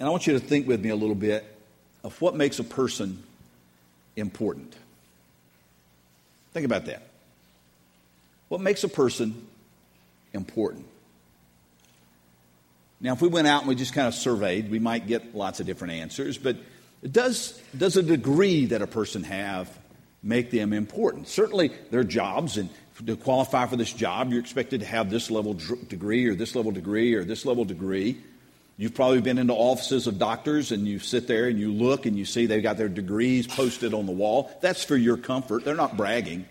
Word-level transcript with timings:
And 0.00 0.08
I 0.08 0.10
want 0.10 0.26
you 0.26 0.32
to 0.32 0.40
think 0.40 0.66
with 0.66 0.82
me 0.82 0.88
a 0.88 0.96
little 0.96 1.14
bit 1.14 1.44
of 2.02 2.18
what 2.22 2.34
makes 2.34 2.58
a 2.58 2.64
person 2.64 3.22
important. 4.16 4.74
Think 6.54 6.64
about 6.64 6.86
that. 6.86 7.02
What 8.48 8.62
makes 8.62 8.82
a 8.82 8.88
person 8.88 9.46
important? 10.32 10.86
Now, 12.98 13.12
if 13.12 13.20
we 13.20 13.28
went 13.28 13.46
out 13.46 13.60
and 13.60 13.68
we 13.68 13.74
just 13.74 13.92
kind 13.92 14.08
of 14.08 14.14
surveyed, 14.14 14.70
we 14.70 14.78
might 14.78 15.06
get 15.06 15.34
lots 15.34 15.60
of 15.60 15.66
different 15.66 15.92
answers, 15.92 16.38
but 16.38 16.56
does, 17.08 17.60
does 17.76 17.98
a 17.98 18.02
degree 18.02 18.66
that 18.66 18.80
a 18.80 18.86
person 18.86 19.22
have 19.24 19.70
make 20.22 20.50
them 20.50 20.72
important? 20.72 21.28
Certainly, 21.28 21.72
their 21.90 22.04
jobs, 22.04 22.56
and 22.56 22.70
to 23.06 23.16
qualify 23.16 23.66
for 23.66 23.76
this 23.76 23.92
job, 23.92 24.30
you're 24.30 24.40
expected 24.40 24.80
to 24.80 24.86
have 24.86 25.10
this 25.10 25.30
level 25.30 25.54
degree 25.54 26.26
or 26.26 26.34
this 26.34 26.54
level 26.54 26.72
degree 26.72 27.14
or 27.14 27.24
this 27.24 27.44
level 27.44 27.66
degree. 27.66 28.18
You've 28.80 28.94
probably 28.94 29.20
been 29.20 29.36
into 29.36 29.52
offices 29.52 30.06
of 30.06 30.18
doctors 30.18 30.72
and 30.72 30.88
you 30.88 31.00
sit 31.00 31.26
there 31.26 31.48
and 31.48 31.60
you 31.60 31.70
look 31.70 32.06
and 32.06 32.16
you 32.16 32.24
see 32.24 32.46
they've 32.46 32.62
got 32.62 32.78
their 32.78 32.88
degrees 32.88 33.46
posted 33.46 33.92
on 33.92 34.06
the 34.06 34.12
wall. 34.12 34.50
That's 34.62 34.82
for 34.82 34.96
your 34.96 35.18
comfort. 35.18 35.66
They're 35.66 35.74
not 35.74 35.98
bragging. 35.98 36.46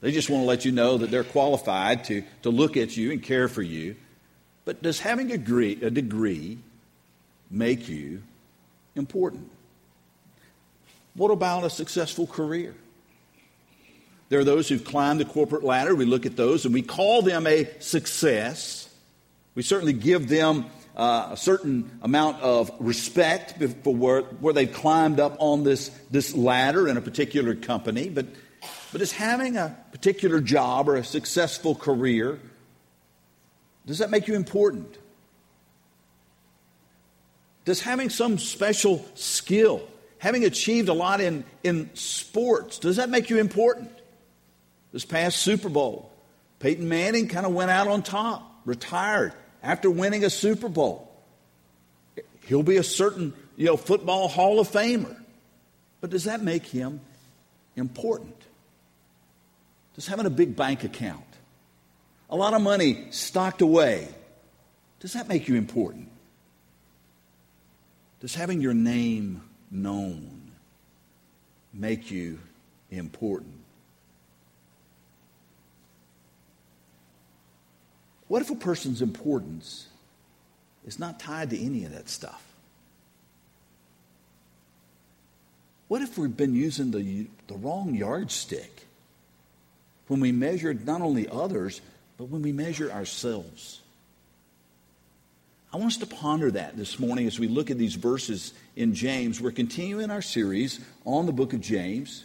They 0.00 0.10
just 0.10 0.30
want 0.30 0.44
to 0.44 0.46
let 0.46 0.64
you 0.64 0.72
know 0.72 0.96
that 0.96 1.10
they're 1.10 1.24
qualified 1.24 2.04
to, 2.04 2.22
to 2.40 2.48
look 2.48 2.78
at 2.78 2.96
you 2.96 3.12
and 3.12 3.22
care 3.22 3.48
for 3.48 3.60
you. 3.60 3.96
But 4.64 4.82
does 4.82 5.00
having 5.00 5.30
a 5.30 5.36
degree, 5.36 5.78
a 5.82 5.90
degree 5.90 6.56
make 7.50 7.86
you 7.86 8.22
important? 8.96 9.50
What 11.12 11.30
about 11.30 11.64
a 11.64 11.70
successful 11.70 12.26
career? 12.26 12.74
There 14.30 14.40
are 14.40 14.44
those 14.44 14.70
who've 14.70 14.82
climbed 14.82 15.20
the 15.20 15.26
corporate 15.26 15.64
ladder. 15.64 15.94
We 15.94 16.06
look 16.06 16.24
at 16.24 16.34
those 16.34 16.64
and 16.64 16.72
we 16.72 16.80
call 16.80 17.20
them 17.20 17.46
a 17.46 17.68
success. 17.78 18.88
We 19.54 19.62
certainly 19.62 19.92
give 19.92 20.30
them 20.30 20.64
uh, 20.98 21.28
a 21.30 21.36
certain 21.36 21.98
amount 22.02 22.42
of 22.42 22.70
respect 22.80 23.62
for 23.84 23.94
where, 23.94 24.22
where 24.22 24.52
they've 24.52 24.72
climbed 24.72 25.20
up 25.20 25.36
on 25.38 25.62
this, 25.62 25.90
this 26.10 26.34
ladder 26.34 26.88
in 26.88 26.96
a 26.96 27.00
particular 27.00 27.54
company. 27.54 28.08
But, 28.08 28.26
but 28.92 29.00
is 29.00 29.12
having 29.12 29.56
a 29.56 29.76
particular 29.92 30.40
job 30.40 30.88
or 30.88 30.96
a 30.96 31.04
successful 31.04 31.74
career 31.74 32.40
does 33.86 34.00
that 34.00 34.10
make 34.10 34.28
you 34.28 34.34
important? 34.34 34.98
Does 37.64 37.80
having 37.80 38.10
some 38.10 38.36
special 38.36 39.02
skill, 39.14 39.80
having 40.18 40.44
achieved 40.44 40.90
a 40.90 40.92
lot 40.92 41.22
in, 41.22 41.42
in 41.64 41.88
sports, 41.94 42.78
does 42.78 42.96
that 42.96 43.08
make 43.08 43.30
you 43.30 43.38
important? 43.38 43.90
This 44.92 45.06
past 45.06 45.38
Super 45.38 45.70
Bowl, 45.70 46.12
Peyton 46.58 46.86
Manning 46.86 47.28
kind 47.28 47.46
of 47.46 47.54
went 47.54 47.70
out 47.70 47.88
on 47.88 48.02
top, 48.02 48.60
retired 48.66 49.32
after 49.62 49.90
winning 49.90 50.24
a 50.24 50.30
Super 50.30 50.68
Bowl. 50.68 51.10
He'll 52.46 52.62
be 52.62 52.76
a 52.76 52.82
certain, 52.82 53.34
you 53.56 53.66
know, 53.66 53.76
football 53.76 54.28
Hall 54.28 54.60
of 54.60 54.68
Famer. 54.68 55.16
But 56.00 56.10
does 56.10 56.24
that 56.24 56.42
make 56.42 56.64
him 56.64 57.00
important? 57.76 58.36
Does 59.94 60.06
having 60.06 60.26
a 60.26 60.30
big 60.30 60.54
bank 60.54 60.84
account, 60.84 61.24
a 62.30 62.36
lot 62.36 62.54
of 62.54 62.62
money 62.62 63.08
stocked 63.10 63.62
away, 63.62 64.08
does 65.00 65.12
that 65.14 65.28
make 65.28 65.48
you 65.48 65.56
important? 65.56 66.08
Does 68.20 68.34
having 68.34 68.60
your 68.60 68.74
name 68.74 69.42
known 69.70 70.52
make 71.72 72.10
you 72.10 72.38
important? 72.90 73.57
What 78.28 78.42
if 78.42 78.50
a 78.50 78.54
person's 78.54 79.02
importance 79.02 79.86
is 80.86 80.98
not 80.98 81.18
tied 81.18 81.50
to 81.50 81.58
any 81.58 81.84
of 81.84 81.92
that 81.92 82.08
stuff? 82.08 82.44
What 85.88 86.02
if 86.02 86.18
we've 86.18 86.36
been 86.36 86.54
using 86.54 86.90
the, 86.90 87.26
the 87.46 87.54
wrong 87.54 87.94
yardstick 87.94 88.86
when 90.06 90.20
we 90.20 90.32
measure 90.32 90.74
not 90.74 91.00
only 91.00 91.26
others, 91.28 91.80
but 92.18 92.26
when 92.26 92.42
we 92.42 92.52
measure 92.52 92.90
ourselves? 92.90 93.80
I 95.72 95.78
want 95.78 95.92
us 95.92 95.98
to 95.98 96.06
ponder 96.06 96.50
that 96.50 96.76
this 96.76 96.98
morning 96.98 97.26
as 97.26 97.38
we 97.38 97.48
look 97.48 97.70
at 97.70 97.78
these 97.78 97.94
verses 97.94 98.52
in 98.76 98.94
James. 98.94 99.40
We're 99.40 99.50
continuing 99.50 100.10
our 100.10 100.22
series 100.22 100.80
on 101.04 101.26
the 101.26 101.32
book 101.32 101.52
of 101.52 101.60
James 101.60 102.24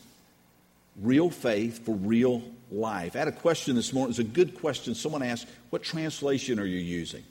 Real 1.02 1.30
Faith 1.30 1.86
for 1.86 1.96
Real 1.96 2.42
Life. 2.74 3.16
I 3.16 3.20
had 3.20 3.28
a 3.28 3.32
question 3.32 3.76
this 3.76 3.94
morning. 3.94 4.10
It's 4.10 4.20
a 4.20 4.24
good 4.24 4.60
question. 4.60 4.96
Someone 4.96 5.22
asked, 5.22 5.48
What 5.70 5.84
translation 5.84 6.60
are 6.60 6.66
you 6.66 6.80
using? 6.80 7.24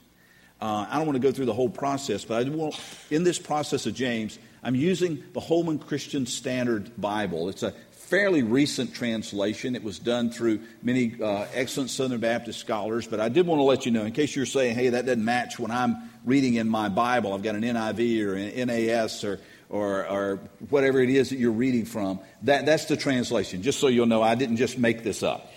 Uh, 0.61 0.87
I 0.89 0.97
don't 0.97 1.07
want 1.07 1.17
to 1.17 1.21
go 1.21 1.33
through 1.33 1.47
the 1.47 1.53
whole 1.53 1.69
process, 1.69 2.25
but 2.25 2.47
I 2.47 2.49
want, 2.49 2.79
in 3.11 3.25
this 3.25 3.41
process 3.41 3.85
of 3.87 3.95
James, 3.95 4.39
I'm 4.63 4.77
using 4.77 5.25
the 5.33 5.41
Holman 5.41 5.81
Christian 5.81 6.27
Standard 6.27 6.93
Bible. 6.97 7.49
It's 7.49 7.65
a 7.65 7.73
fairly 7.91 8.45
recent 8.45 8.95
translation. 8.95 9.75
It 9.75 9.83
was 9.83 9.99
done 9.99 10.31
through 10.31 10.61
many 10.83 11.21
uh, 11.21 11.47
excellent 11.55 11.91
Southern 11.91 12.21
Baptist 12.21 12.61
scholars, 12.61 13.09
but 13.09 13.19
I 13.19 13.29
did 13.29 13.45
want 13.45 13.59
to 13.59 13.65
let 13.65 13.85
you 13.85 13.91
know, 13.91 14.05
in 14.05 14.13
case 14.13 14.37
you're 14.37 14.47
saying, 14.47 14.77
hey, 14.77 14.91
that 14.91 15.07
doesn't 15.07 15.25
match 15.25 15.59
when 15.59 15.73
I'm 15.73 15.97
reading 16.25 16.55
in 16.55 16.69
my 16.69 16.89
Bible, 16.89 17.33
I've 17.33 17.43
got 17.43 17.57
an 17.57 17.63
NIV 17.63 18.25
or 18.25 18.35
an 18.35 18.69
NAS 18.69 19.25
or, 19.25 19.41
or, 19.73 20.07
or 20.07 20.37
whatever 20.69 21.01
it 21.01 21.11
is 21.11 21.31
that 21.31 21.39
you're 21.39 21.51
reading 21.51 21.87
from, 21.87 22.21
that, 22.43 22.67
that's 22.67 22.85
the 22.85 22.97
translation. 22.97 23.63
Just 23.63 23.81
so 23.81 23.89
you'll 23.89 24.07
know, 24.07 24.23
I 24.23 24.37
didn't 24.37 24.59
just 24.59 24.79
make 24.79 25.03
this 25.03 25.23
up. 25.23 25.51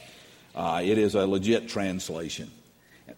Uh, 0.55 0.81
it 0.83 0.97
is 0.97 1.15
a 1.15 1.27
legit 1.27 1.67
translation. 1.67 2.49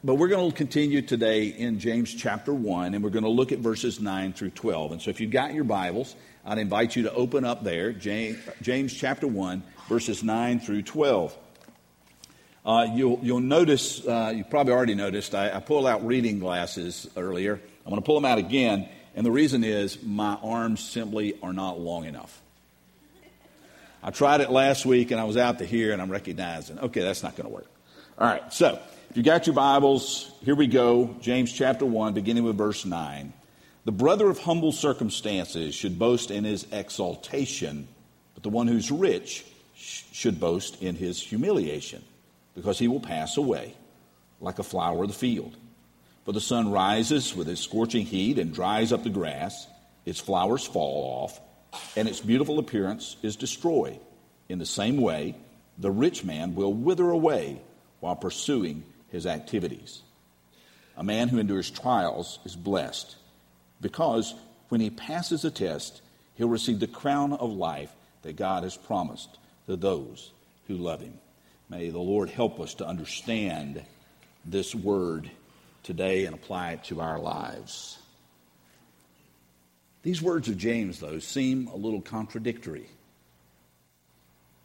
But 0.04 0.16
we're 0.16 0.28
going 0.28 0.52
to 0.52 0.58
continue 0.58 1.02
today 1.02 1.46
in 1.46 1.80
James 1.80 2.14
chapter 2.14 2.54
1, 2.54 2.96
and 2.96 3.04
we're 3.04 3.12
going 3.12 3.24
to 3.24 3.30
look 3.30 3.52
at 3.52 3.60
verses 3.60 4.02
9 4.02 4.34
through 4.34 4.50
12. 4.50 4.94
And 4.94 5.02
so 5.02 5.12
if 5.12 5.22
you've 5.22 5.32
got 5.32 5.54
your 5.54 5.64
Bibles, 5.64 6.16
I'd 6.44 6.58
invite 6.58 6.96
you 6.96 7.04
to 7.04 7.14
open 7.14 7.46
up 7.46 7.64
there, 7.64 7.94
James, 7.94 8.40
James 8.62 8.94
chapter 8.94 9.28
1, 9.28 9.64
verses 9.88 10.24
9 10.24 10.60
through 10.60 10.82
12. 10.82 11.38
Uh, 12.66 12.88
you'll, 12.96 13.20
you'll 13.22 13.40
notice, 13.40 14.06
uh, 14.06 14.34
you 14.36 14.44
probably 14.44 14.74
already 14.74 14.96
noticed, 14.96 15.36
I, 15.36 15.52
I 15.56 15.60
pulled 15.60 15.86
out 15.86 16.06
reading 16.06 16.40
glasses 16.40 17.08
earlier. 17.16 17.54
I'm 17.86 17.90
going 17.90 18.02
to 18.02 18.06
pull 18.06 18.16
them 18.16 18.26
out 18.26 18.40
again, 18.40 18.90
and 19.18 19.26
the 19.26 19.32
reason 19.32 19.64
is 19.64 20.04
my 20.04 20.36
arms 20.44 20.80
simply 20.80 21.34
are 21.42 21.52
not 21.52 21.80
long 21.80 22.06
enough. 22.06 22.40
I 24.04 24.12
tried 24.12 24.42
it 24.42 24.52
last 24.52 24.86
week, 24.86 25.10
and 25.10 25.20
I 25.20 25.24
was 25.24 25.38
out 25.38 25.58
to 25.58 25.66
here, 25.66 25.92
and 25.92 26.00
I'm 26.00 26.12
recognizing, 26.12 26.78
okay, 26.78 27.02
that's 27.02 27.24
not 27.24 27.36
going 27.36 27.50
to 27.50 27.54
work. 27.54 27.66
All 28.20 28.28
right, 28.28 28.54
so 28.54 28.80
if 29.10 29.18
you 29.18 29.24
got 29.24 29.48
your 29.48 29.56
Bibles, 29.56 30.32
here 30.46 30.54
we 30.54 30.68
go. 30.68 31.16
James 31.20 31.52
chapter 31.52 31.84
1, 31.84 32.14
beginning 32.14 32.44
with 32.44 32.60
verse 32.60 32.86
9. 32.86 33.34
The 33.86 33.92
brother 33.92 34.30
of 34.30 34.38
humble 34.38 34.72
circumstances 34.72 35.74
should 35.74 35.98
boast 35.98 36.30
in 36.30 36.44
his 36.44 36.68
exaltation, 36.72 37.88
but 38.36 38.44
the 38.44 38.50
one 38.50 38.68
who's 38.68 38.92
rich 38.92 39.44
should 39.76 40.40
boast 40.40 40.80
in 40.84 40.96
his 40.96 41.20
humiliation, 41.20 42.04
because 42.54 42.78
he 42.78 42.88
will 42.88 43.00
pass 43.00 43.36
away 43.36 43.74
like 44.40 44.60
a 44.60 44.64
flower 44.64 45.06
of 45.06 45.10
the 45.10 45.16
field. 45.16 45.58
For 46.28 46.34
the 46.34 46.42
sun 46.42 46.72
rises 46.72 47.34
with 47.34 47.48
its 47.48 47.62
scorching 47.62 48.06
heat 48.06 48.38
and 48.38 48.54
dries 48.54 48.92
up 48.92 49.02
the 49.06 49.10
grass, 49.10 49.66
its 50.06 50.20
flowers 50.20 50.66
fall 50.66 51.24
off, 51.24 51.40
and 51.96 52.06
its 52.06 52.20
beautiful 52.20 52.60
appearance 52.60 53.16
is 53.24 53.38
destroyed. 53.38 54.02
In 54.50 54.60
the 54.60 54.66
same 54.66 54.98
way, 54.98 55.36
the 55.78 55.90
rich 55.90 56.26
man 56.26 56.54
will 56.54 56.74
wither 56.74 57.10
away 57.10 57.62
while 58.02 58.18
pursuing 58.18 58.84
his 59.08 59.26
activities. 59.26 60.02
A 60.98 61.04
man 61.04 61.30
who 61.30 61.40
endures 61.40 61.72
trials 61.72 62.40
is 62.44 62.58
blessed 62.58 63.16
because 63.80 64.36
when 64.68 64.82
he 64.82 64.90
passes 64.90 65.46
a 65.46 65.50
test, 65.50 66.02
he'll 66.36 66.50
receive 66.50 66.82
the 66.82 66.88
crown 66.88 67.32
of 67.32 67.54
life 67.54 67.96
that 68.24 68.36
God 68.36 68.64
has 68.64 68.76
promised 68.76 69.38
to 69.68 69.78
those 69.78 70.34
who 70.68 70.76
love 70.76 71.00
him. 71.00 71.14
May 71.70 71.90
the 71.90 72.00
Lord 72.00 72.30
help 72.30 72.60
us 72.60 72.74
to 72.74 72.86
understand 72.86 73.82
this 74.44 74.76
word 74.76 75.32
today 75.88 76.26
and 76.26 76.36
apply 76.36 76.74
it 76.74 76.84
to 76.84 77.00
our 77.00 77.18
lives. 77.18 77.98
These 80.04 80.22
words 80.22 80.50
of 80.50 80.58
James, 80.58 81.00
though, 81.00 81.20
seem 81.20 81.68
a 81.68 81.76
little 81.76 82.02
contradictory. 82.02 82.88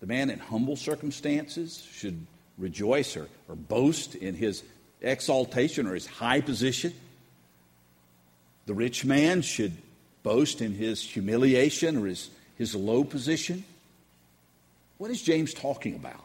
The 0.01 0.07
man 0.07 0.31
in 0.31 0.41
humble 0.41 0.75
circumstances 0.75 1.81
should 1.93 2.27
rejoice 2.59 3.17
or, 3.17 3.29
or 3.49 3.55
boast 3.55 4.17
in 4.17 4.35
his 4.35 4.65
exaltation 5.01 5.87
or 5.87 5.95
his 5.95 6.07
high 6.07 6.41
position. 6.41 6.93
The 8.67 8.75
rich 8.75 9.05
man 9.05 9.43
should 9.43 9.77
boast 10.25 10.61
in 10.61 10.75
his 10.75 11.01
humiliation 11.01 11.99
or 11.99 12.07
his, 12.07 12.31
his 12.59 12.75
low 12.75 13.05
position. 13.05 13.65
What 14.99 15.13
is 15.13 15.23
James 15.23 15.55
talking 15.55 15.95
about? 15.95 16.25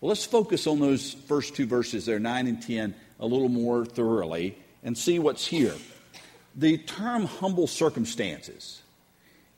Well, 0.00 0.08
let's 0.08 0.24
focus 0.26 0.66
on 0.66 0.80
those 0.80 1.14
first 1.14 1.54
two 1.54 1.64
verses 1.64 2.06
there, 2.06 2.18
9 2.18 2.46
and 2.48 2.60
10, 2.60 2.94
a 3.22 3.26
little 3.26 3.48
more 3.48 3.86
thoroughly 3.86 4.58
and 4.82 4.98
see 4.98 5.18
what's 5.18 5.46
here. 5.46 5.74
The 6.56 6.76
term 6.76 7.24
humble 7.24 7.68
circumstances, 7.68 8.82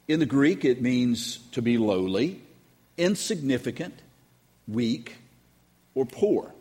in 0.06 0.20
the 0.20 0.26
Greek, 0.26 0.64
it 0.66 0.82
means 0.82 1.38
to 1.52 1.62
be 1.62 1.78
lowly, 1.78 2.42
insignificant, 2.98 3.98
weak, 4.68 5.16
or 5.94 6.04
poor. 6.04 6.52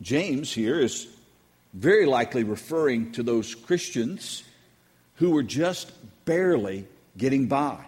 James 0.00 0.52
here 0.52 0.80
is 0.80 1.06
very 1.74 2.06
likely 2.06 2.42
referring 2.42 3.12
to 3.12 3.22
those 3.22 3.54
Christians 3.54 4.42
who 5.16 5.30
were 5.30 5.42
just 5.42 5.92
barely 6.24 6.86
getting 7.16 7.46
by. 7.46 7.84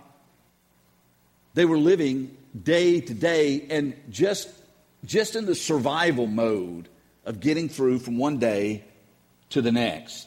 They 1.55 1.65
were 1.65 1.79
living 1.79 2.37
day 2.62 3.00
to 3.00 3.15
day 3.15 3.67
and 3.71 3.95
just, 4.11 4.50
just 5.05 5.35
in 5.35 5.47
the 5.47 5.55
survival 5.55 6.27
mode 6.27 6.89
of 7.28 7.40
getting 7.40 7.69
through 7.69 7.98
from 7.98 8.16
one 8.16 8.38
day 8.38 8.82
to 9.50 9.60
the 9.60 9.70
next. 9.70 10.26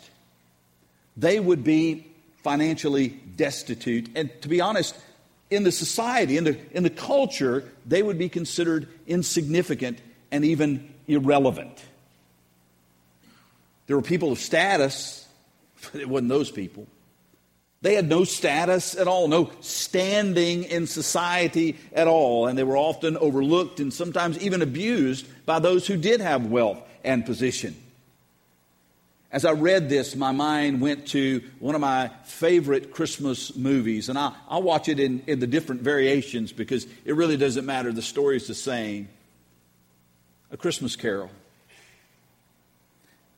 They 1.18 1.39
would 1.39 1.63
be 1.63 2.06
financially 2.44 3.09
destitute. 3.09 4.09
And 4.15 4.30
to 4.44 4.48
be 4.48 4.62
honest, 4.62 4.95
in 5.50 5.63
the 5.63 5.71
society, 5.71 6.38
in 6.38 6.44
the, 6.44 6.57
in 6.71 6.83
the 6.83 6.92
culture, 6.92 7.68
they 7.88 8.03
would 8.03 8.19
be 8.19 8.30
considered 8.30 8.88
insignificant 9.07 10.00
and 10.31 10.45
even 10.45 10.94
irrelevant. 11.07 11.83
There 13.88 13.95
were 13.95 14.03
people 14.03 14.31
of 14.31 14.38
status, 14.38 15.27
but 15.92 16.01
it 16.01 16.07
wasn't 16.07 16.30
those 16.30 16.51
people. 16.51 16.86
They 17.81 17.95
had 17.95 18.07
no 18.07 18.24
status 18.24 18.95
at 18.95 19.07
all, 19.07 19.28
no 19.28 19.51
standing 19.62 20.66
in 20.66 20.86
society 20.86 21.80
at 21.94 22.07
all, 22.07 22.45
and 22.48 22.57
they 22.57 22.63
were 22.63 22.78
often 22.78 23.18
overlooked 23.18 23.80
and 23.80 23.92
sometimes 23.92 24.38
even 24.39 24.62
abused 24.62 25.25
by 25.45 25.57
those 25.60 25.88
who 25.88 25.98
did 25.98 26.22
have 26.22 26.45
wealth 26.45 26.78
and 27.04 27.25
position. 27.25 27.75
As 29.31 29.45
I 29.45 29.54
read 29.54 29.89
this, 29.89 30.16
my 30.16 30.31
mind 30.31 30.81
went 30.81 31.07
to 31.07 31.42
one 31.60 31.74
of 31.74 31.81
my 31.81 32.10
favorite 32.25 32.92
Christmas 32.92 33.56
movies, 33.56 34.10
and 34.10 34.18
I'll, 34.19 34.36
I'll 34.48 34.62
watch 34.62 34.88
it 34.88 35.00
in, 35.00 35.24
in 35.25 35.39
the 35.39 35.48
different 35.48 35.81
variations 35.81 36.51
because 36.51 36.86
it 37.06 37.16
really 37.16 37.38
doesn't 37.38 37.66
matter. 37.66 37.92
The 37.92 38.01
story 38.01 38.36
is 38.36 38.48
the 38.48 38.54
same. 38.54 39.07
A 40.51 40.57
Christmas 40.57 40.95
Carol. 40.95 41.31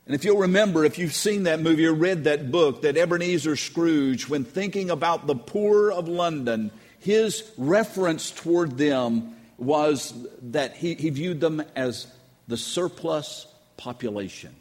And 0.06 0.16
if 0.16 0.26
you'll 0.26 0.40
remember, 0.40 0.84
if 0.84 0.98
you've 0.98 1.14
seen 1.14 1.44
that 1.44 1.62
movie 1.62 1.86
or 1.86 1.94
read 1.94 2.26
that 2.26 2.52
book, 2.52 2.82
that 2.82 2.98
Ebenezer 2.98 3.56
Scrooge, 3.56 4.28
when 4.28 4.44
thinking 4.44 4.90
about 4.90 5.28
the 5.28 5.36
poor 5.36 5.92
of 5.92 6.08
London, 6.08 6.72
his 7.00 7.50
reference 7.58 8.32
toward 8.32 8.78
them 8.78 9.36
was 9.58 10.14
that 10.42 10.76
he, 10.76 10.96
he 10.96 11.10
viewed 11.10 11.40
them 11.40 11.64
as 11.76 12.08
the 12.48 12.58
surplus 12.58 13.48
population 13.78 14.54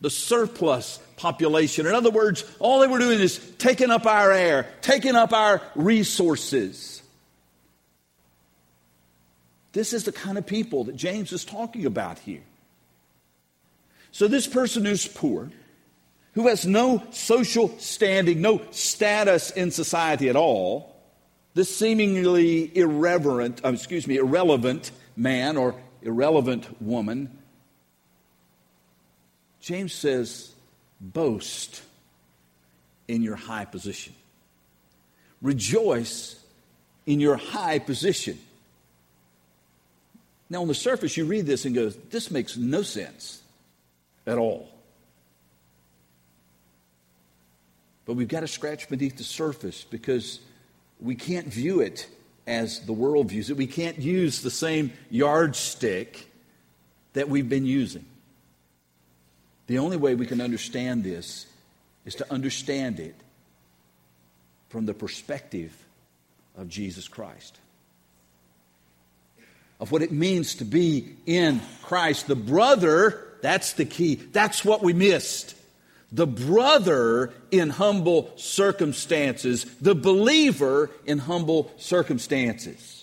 the 0.00 0.10
surplus 0.10 1.00
population. 1.16 1.86
In 1.86 1.94
other 1.94 2.10
words, 2.10 2.44
all 2.58 2.80
they 2.80 2.86
were 2.86 2.98
doing 2.98 3.18
is 3.20 3.38
taking 3.58 3.90
up 3.90 4.06
our 4.06 4.30
air, 4.32 4.68
taking 4.80 5.16
up 5.16 5.32
our 5.32 5.60
resources. 5.74 7.02
This 9.72 9.92
is 9.92 10.04
the 10.04 10.12
kind 10.12 10.38
of 10.38 10.46
people 10.46 10.84
that 10.84 10.96
James 10.96 11.32
is 11.32 11.44
talking 11.44 11.86
about 11.86 12.18
here. 12.18 12.42
So, 14.10 14.26
this 14.26 14.46
person 14.46 14.84
who's 14.84 15.06
poor, 15.06 15.50
who 16.32 16.48
has 16.48 16.66
no 16.66 17.02
social 17.10 17.68
standing, 17.78 18.40
no 18.40 18.62
status 18.70 19.50
in 19.50 19.70
society 19.70 20.28
at 20.28 20.36
all, 20.36 20.96
this 21.54 21.74
seemingly 21.74 22.76
irreverent, 22.76 23.64
uh, 23.64 23.72
excuse 23.72 24.06
me, 24.06 24.16
irrelevant 24.16 24.90
man 25.16 25.56
or 25.56 25.74
irrelevant 26.02 26.80
woman 26.80 27.38
James 29.68 29.92
says, 29.92 30.54
boast 30.98 31.82
in 33.06 33.22
your 33.22 33.36
high 33.36 33.66
position. 33.66 34.14
Rejoice 35.42 36.42
in 37.04 37.20
your 37.20 37.36
high 37.36 37.78
position. 37.78 38.38
Now, 40.50 40.62
on 40.62 40.68
the 40.68 40.74
surface, 40.74 41.16
you 41.16 41.24
read 41.26 41.46
this 41.46 41.64
and 41.64 41.74
go, 41.74 41.90
this 41.90 42.30
makes 42.30 42.56
no 42.56 42.82
sense 42.82 43.42
at 44.26 44.38
all. 44.38 44.68
But 48.06 48.14
we've 48.14 48.28
got 48.28 48.40
to 48.40 48.48
scratch 48.48 48.88
beneath 48.88 49.18
the 49.18 49.24
surface 49.24 49.84
because 49.84 50.40
we 51.00 51.14
can't 51.14 51.46
view 51.46 51.80
it 51.80 52.08
as 52.46 52.80
the 52.86 52.94
world 52.94 53.28
views 53.28 53.50
it. 53.50 53.58
We 53.58 53.66
can't 53.66 53.98
use 53.98 54.40
the 54.40 54.50
same 54.50 54.92
yardstick 55.10 56.26
that 57.12 57.28
we've 57.28 57.48
been 57.48 57.66
using. 57.66 58.06
The 59.66 59.78
only 59.78 59.98
way 59.98 60.14
we 60.14 60.26
can 60.26 60.40
understand 60.40 61.04
this 61.04 61.46
is 62.06 62.14
to 62.16 62.32
understand 62.32 63.00
it 63.00 63.14
from 64.70 64.86
the 64.86 64.94
perspective 64.94 65.76
of 66.56 66.68
Jesus 66.70 67.06
Christ. 67.06 67.58
Of 69.80 69.92
what 69.92 70.02
it 70.02 70.12
means 70.12 70.56
to 70.56 70.64
be 70.64 71.16
in 71.26 71.60
Christ. 71.82 72.26
The 72.26 72.34
brother, 72.34 73.24
that's 73.42 73.74
the 73.74 73.84
key. 73.84 74.16
That's 74.16 74.64
what 74.64 74.82
we 74.82 74.92
missed. 74.92 75.54
The 76.10 76.26
brother 76.26 77.32
in 77.50 77.70
humble 77.70 78.32
circumstances, 78.36 79.64
the 79.80 79.94
believer 79.94 80.90
in 81.04 81.18
humble 81.18 81.70
circumstances. 81.76 82.98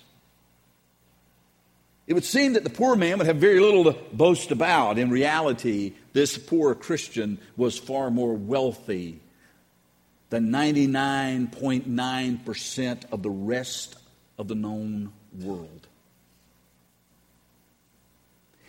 It 2.08 2.14
would 2.14 2.26
seem 2.26 2.54
that 2.54 2.64
the 2.64 2.70
poor 2.70 2.96
man 2.96 3.18
would 3.18 3.28
have 3.28 3.38
very 3.38 3.60
little 3.60 3.86
to 3.86 3.96
boast 4.14 4.52
about. 4.52 5.00
In 5.00 5.10
reality, 5.10 5.94
this 6.14 6.38
poor 6.38 6.76
Christian 6.76 7.40
was 7.58 7.80
far 7.80 8.12
more 8.12 8.34
wealthy 8.34 9.20
than 10.30 10.50
99.9% 10.50 13.12
of 13.12 13.24
the 13.24 13.30
rest 13.30 13.96
of 14.38 14.48
the 14.48 14.56
known 14.56 15.12
world. 15.40 15.85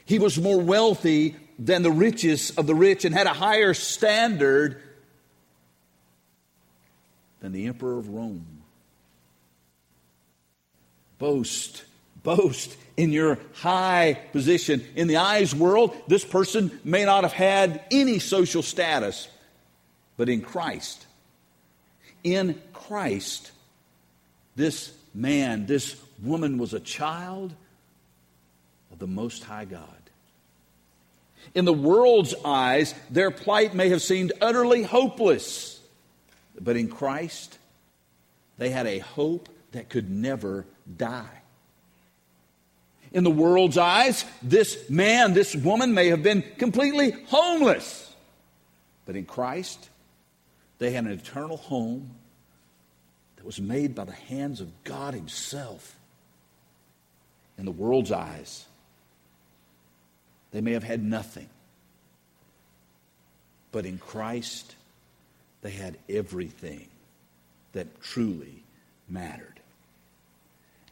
He 0.07 0.19
was 0.19 0.41
more 0.41 0.59
wealthy 0.59 1.37
than 1.59 1.83
the 1.83 1.91
richest 1.91 2.59
of 2.59 2.67
the 2.67 2.75
rich 2.75 3.05
and 3.05 3.15
had 3.15 3.27
a 3.27 3.35
higher 3.35 3.75
standard 3.75 4.81
than 7.41 7.53
the 7.53 7.67
emperor 7.67 7.99
of 7.99 8.09
Rome. 8.09 8.63
Boast 11.19 11.85
boast 12.27 12.77
in 12.97 13.13
your 13.13 13.39
high 13.55 14.19
position. 14.33 14.85
In 14.97 15.07
the 15.07 15.19
eyes 15.19 15.55
world, 15.55 15.97
this 16.09 16.25
person 16.25 16.77
may 16.83 17.05
not 17.05 17.23
have 17.23 17.33
had 17.33 17.85
any 17.93 18.19
social 18.19 18.63
status, 18.63 19.29
but 20.17 20.29
in 20.29 20.41
Christ, 20.41 21.07
in 22.25 22.61
Christ, 22.73 23.53
this 24.57 24.93
man, 25.15 25.67
this 25.67 25.95
woman 26.21 26.59
was 26.59 26.75
a 26.75 26.81
child 26.81 27.55
of 28.97 29.01
the 29.01 29.07
Most 29.07 29.45
High 29.45 29.67
God. 29.67 29.91
In 31.55 31.67
the 31.67 31.73
world's 31.73 32.35
eyes, 32.45 32.95
their 33.11 33.31
plight 33.31 33.75
may 33.75 33.91
have 33.91 34.01
seemed 34.01 34.33
utterly 34.41 34.83
hopeless, 34.83 35.81
but 36.59 36.77
in 36.77 36.89
Christ, 36.89 37.59
they 38.57 38.71
had 38.71 38.87
a 38.87 38.99
hope 38.99 39.51
that 39.73 39.91
could 39.91 40.11
never 40.11 40.65
die. 40.97 41.43
In 43.13 43.23
the 43.23 43.31
world's 43.31 43.77
eyes, 43.77 44.25
this 44.43 44.89
man, 44.89 45.35
this 45.35 45.55
woman 45.55 45.93
may 45.93 46.09
have 46.09 46.23
been 46.23 46.43
completely 46.57 47.11
homeless. 47.29 48.15
But 49.05 49.15
in 49.15 49.27
Christ, 49.27 49.91
they 50.79 50.91
had 50.91 51.05
an 51.05 51.13
eternal 51.13 51.59
home 51.59 52.13
that 53.37 53.45
was 53.45 53.61
made 53.61 53.95
by 53.95 54.05
the 54.05 54.13
hands 54.13 54.63
of 54.63 54.85
God 54.85 55.13
Himself. 55.15 55.97
In 57.59 57.67
the 57.67 57.71
world's 57.71 58.11
eyes, 58.11 58.67
they 60.57 60.63
may 60.63 60.73
have 60.73 60.85
had 60.85 61.05
nothing. 61.05 61.51
But 63.73 63.85
in 63.85 63.99
Christ, 63.99 64.75
they 65.61 65.71
had 65.71 65.99
everything 66.09 66.89
that 67.75 68.01
truly 68.01 68.63
mattered. 69.07 69.61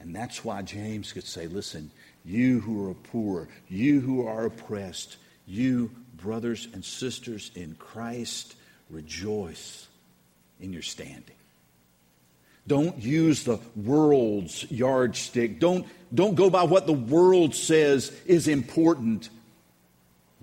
And 0.01 0.15
that's 0.15 0.45
why 0.45 0.61
James 0.61 1.15
could 1.15 1.25
say, 1.25 1.47
listen, 1.47 1.91
you 2.27 2.61
who 2.61 2.91
are 2.91 2.95
poor, 2.95 3.49
you 3.71 4.03
who 4.03 4.27
are 4.27 4.45
oppressed, 4.45 5.17
you, 5.47 5.91
brothers 6.19 6.69
and 6.75 6.85
sisters 6.85 7.51
in 7.55 7.75
Christ, 7.77 8.57
rejoice 8.91 9.89
in 10.61 10.75
your 10.75 10.83
standing. 10.83 11.37
Don't 12.67 12.99
use 12.99 13.45
the 13.45 13.61
world's 13.75 14.71
yardstick. 14.71 15.59
Don't, 15.59 15.87
don't 16.13 16.35
go 16.35 16.51
by 16.51 16.65
what 16.65 16.87
the 16.87 16.93
world 16.93 17.55
says 17.55 18.13
is 18.27 18.47
important. 18.47 19.31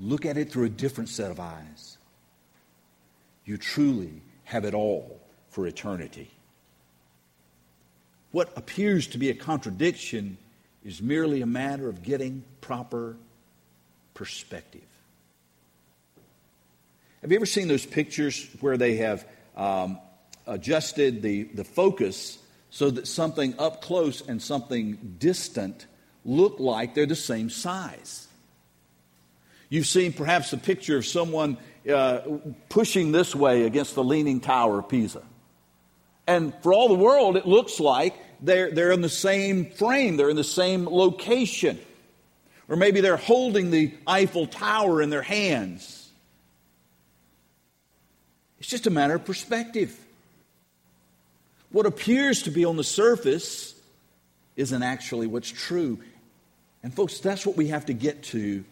Look 0.02 0.26
at 0.26 0.36
it 0.36 0.52
through 0.52 0.66
a 0.66 0.70
different 0.70 1.10
set 1.10 1.30
of 1.30 1.40
eyes. 1.40 1.98
You 3.46 3.58
truly 3.58 4.22
have 4.46 4.66
it 4.66 4.74
all 4.74 5.22
for 5.50 5.68
eternity. 5.68 6.32
What 8.32 8.52
appears 8.58 9.08
to 9.08 9.20
be 9.20 9.30
a 9.30 9.36
contradiction 9.36 10.38
is 10.84 11.02
merely 11.02 11.42
a 11.42 11.46
matter 11.46 11.88
of 11.88 12.02
getting 12.02 12.44
proper 12.62 13.16
perspective. 14.16 14.82
Have 17.22 17.32
you 17.32 17.36
ever 17.36 17.46
seen 17.46 17.68
those 17.68 17.86
pictures 17.86 18.48
where 18.62 18.78
they 18.78 18.96
have 18.98 19.28
um, 19.56 20.00
adjusted 20.48 21.22
the, 21.22 21.44
the 21.44 21.64
focus 21.64 22.40
so 22.72 22.90
that 22.90 23.06
something 23.06 23.54
up 23.60 23.84
close 23.84 24.28
and 24.28 24.42
something 24.42 25.18
distant 25.20 25.86
look 26.26 26.60
like 26.60 26.96
they're 26.96 27.06
the 27.06 27.16
same 27.16 27.52
size? 27.52 28.28
You've 29.72 29.88
seen 29.88 30.12
perhaps 30.12 30.52
a 30.52 30.58
picture 30.58 30.98
of 30.98 31.06
someone 31.06 31.58
uh, 31.90 32.20
pushing 32.68 33.14
this 33.14 33.34
way 33.34 33.64
against 33.64 33.96
the 33.96 34.04
Leaning 34.04 34.42
Tower 34.42 34.80
of 34.80 34.90
Pisa. 34.90 35.24
And 36.28 36.54
for 36.62 36.74
all 36.74 36.90
the 36.90 36.94
world, 36.94 37.38
it 37.38 37.46
looks 37.46 37.80
like 37.80 38.14
they're, 38.42 38.70
they're 38.72 38.92
in 38.92 39.00
the 39.00 39.08
same 39.08 39.72
frame, 39.72 40.18
they're 40.18 40.30
in 40.30 40.36
the 40.36 40.44
same 40.44 40.88
location. 40.88 41.80
Or 42.68 42.76
maybe 42.76 43.00
they're 43.00 43.16
holding 43.16 43.72
the 43.72 43.94
Eiffel 44.06 44.46
Tower 44.46 45.02
in 45.02 45.10
their 45.10 45.22
hands. 45.22 46.12
It's 48.60 48.68
just 48.68 48.88
a 48.88 48.92
matter 48.92 49.16
of 49.16 49.24
perspective. 49.24 49.98
What 51.72 51.86
appears 51.86 52.44
to 52.44 52.52
be 52.52 52.66
on 52.66 52.76
the 52.76 52.84
surface 52.84 53.74
isn't 54.58 54.84
actually 54.84 55.28
what's 55.28 55.50
true. 55.50 55.98
And, 56.84 56.94
folks, 56.94 57.20
that's 57.20 57.46
what 57.46 57.56
we 57.56 57.70
have 57.70 57.86
to 57.86 57.94
get 57.94 58.24
to. 58.24 58.66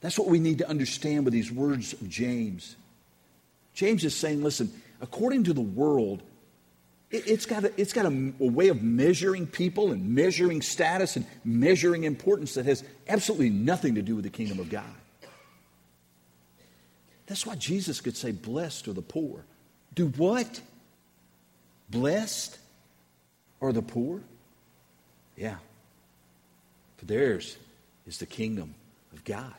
That's 0.00 0.18
what 0.18 0.28
we 0.28 0.38
need 0.38 0.58
to 0.58 0.68
understand 0.68 1.24
with 1.24 1.32
these 1.32 1.50
words 1.50 1.92
of 1.94 2.08
James. 2.08 2.76
James 3.74 4.04
is 4.04 4.14
saying, 4.14 4.42
listen, 4.42 4.70
according 5.00 5.44
to 5.44 5.52
the 5.52 5.60
world, 5.60 6.22
it, 7.10 7.26
has 7.26 7.46
got, 7.46 7.64
a, 7.64 7.80
it's 7.80 7.92
got 7.92 8.06
a, 8.06 8.32
a 8.40 8.46
way 8.46 8.68
of 8.68 8.82
measuring 8.82 9.46
people 9.46 9.92
and 9.92 10.14
measuring 10.14 10.60
status 10.60 11.16
and 11.16 11.26
measuring 11.44 12.04
importance 12.04 12.54
that 12.54 12.66
has 12.66 12.82
absolutely 13.08 13.50
nothing 13.50 13.94
to 13.94 14.02
do 14.02 14.16
with 14.16 14.24
the 14.24 14.30
kingdom 14.30 14.58
of 14.58 14.70
God. 14.70 14.84
That's 17.26 17.44
why 17.44 17.56
Jesus 17.56 18.00
could 18.00 18.16
say, 18.16 18.32
Blessed 18.32 18.88
are 18.88 18.92
the 18.92 19.02
poor. 19.02 19.44
Do 19.94 20.08
what? 20.08 20.60
Blessed 21.90 22.58
are 23.60 23.72
the 23.72 23.82
poor? 23.82 24.20
Yeah. 25.36 25.56
For 26.98 27.04
theirs 27.04 27.56
is 28.06 28.18
the 28.18 28.26
kingdom 28.26 28.74
of 29.12 29.24
God. 29.24 29.54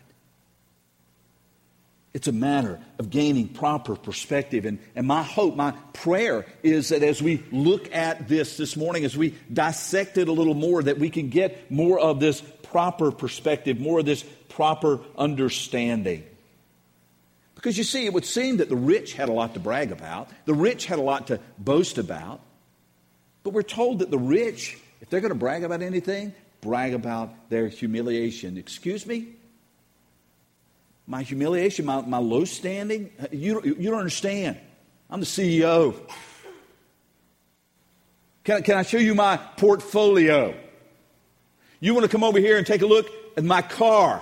It's 2.18 2.28
a 2.28 2.32
matter 2.32 2.80
of 2.98 3.12
gaining 3.12 3.48
proper 3.48 3.96
perspective. 3.96 4.66
And, 4.66 4.80
and 4.96 5.06
my 5.06 5.22
hope, 5.22 5.56
my 5.56 5.70
prayer 5.94 6.48
is 6.64 6.90
that 6.90 7.04
as 7.04 7.22
we 7.22 7.44
look 7.52 7.94
at 7.94 8.28
this 8.28 8.58
this 8.58 8.76
morning, 8.76 9.06
as 9.06 9.16
we 9.16 9.36
dissect 9.54 10.18
it 10.18 10.28
a 10.28 10.32
little 10.32 10.56
more, 10.56 10.82
that 10.82 10.98
we 10.98 11.12
can 11.12 11.30
get 11.30 11.70
more 11.70 12.00
of 12.00 12.20
this 12.20 12.42
proper 12.42 13.12
perspective, 13.12 13.80
more 13.80 14.00
of 14.00 14.08
this 14.08 14.24
proper 14.50 15.00
understanding. 15.16 16.24
Because 17.54 17.78
you 17.78 17.84
see, 17.84 18.08
it 18.08 18.14
would 18.14 18.26
seem 18.26 18.58
that 18.58 18.70
the 18.70 18.76
rich 18.76 19.14
had 19.14 19.30
a 19.30 19.32
lot 19.32 19.54
to 19.54 19.60
brag 19.60 19.92
about, 19.92 20.28
the 20.46 20.56
rich 20.56 20.88
had 20.88 20.98
a 20.98 21.04
lot 21.04 21.28
to 21.28 21.40
boast 21.60 22.00
about. 22.00 22.42
But 23.44 23.54
we're 23.54 23.62
told 23.62 24.00
that 24.00 24.10
the 24.10 24.18
rich, 24.18 24.76
if 25.02 25.12
they're 25.12 25.22
going 25.22 25.30
to 25.30 25.36
brag 25.36 25.64
about 25.64 25.84
anything, 25.84 26.34
brag 26.62 26.96
about 26.96 27.52
their 27.52 27.68
humiliation. 27.68 28.58
Excuse 28.58 29.06
me? 29.06 29.37
My 31.08 31.24
humiliation, 31.24 31.86
my, 31.86 32.02
my 32.02 32.18
low 32.18 32.46
standing. 32.46 33.10
You, 33.32 33.62
you 33.64 33.90
don't 33.90 34.00
understand. 34.00 34.58
I'm 35.10 35.22
the 35.22 35.26
CEO. 35.26 35.96
Can, 38.44 38.62
can 38.64 38.78
I 38.78 38.84
show 38.84 38.98
you 38.98 39.16
my 39.16 39.38
portfolio? 39.38 40.54
You 41.80 41.94
want 41.94 42.04
to 42.04 42.10
come 42.10 42.24
over 42.24 42.40
here 42.40 42.58
and 42.58 42.68
take 42.68 42.82
a 42.82 42.86
look 42.86 43.10
at 43.38 43.44
my 43.44 43.62
car? 43.62 44.22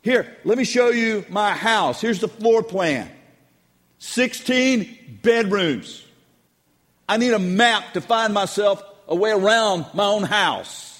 Here, 0.00 0.36
let 0.44 0.56
me 0.56 0.64
show 0.64 0.90
you 0.90 1.26
my 1.28 1.52
house. 1.52 2.00
Here's 2.00 2.20
the 2.20 2.28
floor 2.28 2.62
plan 2.62 3.10
16 3.98 5.18
bedrooms. 5.22 6.02
I 7.08 7.18
need 7.18 7.32
a 7.32 7.38
map 7.38 7.92
to 7.92 8.00
find 8.00 8.32
myself 8.32 8.82
a 9.06 9.14
way 9.14 9.30
around 9.30 9.86
my 9.94 10.04
own 10.04 10.22
house. 10.22 10.95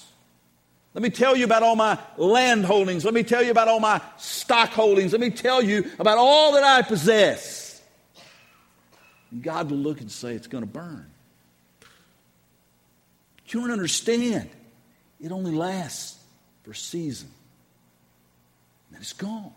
Let 0.97 1.03
me 1.03 1.11
tell 1.11 1.35
you 1.35 1.45
about 1.45 1.61
all 1.61 1.75
my 1.75 1.99
land 2.17 2.65
holdings. 2.65 3.05
Let 3.05 3.13
me 3.13 3.21
tell 3.21 3.43
you 3.43 3.51
about 3.51 3.67
all 3.67 3.79
my 3.79 4.01
stock 4.17 4.69
holdings. 4.69 5.11
Let 5.11 5.21
me 5.21 5.29
tell 5.29 5.61
you 5.61 5.91
about 5.99 6.17
all 6.17 6.53
that 6.53 6.63
I 6.63 6.81
possess. 6.81 7.79
And 9.29 9.43
God 9.43 9.69
will 9.69 9.77
look 9.77 10.01
and 10.01 10.11
say, 10.11 10.33
It's 10.33 10.47
going 10.47 10.63
to 10.63 10.67
burn. 10.67 11.05
But 11.81 13.53
you 13.53 13.61
don't 13.61 13.69
understand. 13.69 14.49
It 15.21 15.31
only 15.31 15.51
lasts 15.51 16.17
for 16.63 16.71
a 16.71 16.75
season. 16.75 17.29
And 18.87 18.95
then 18.95 19.01
it's 19.03 19.13
gone. 19.13 19.53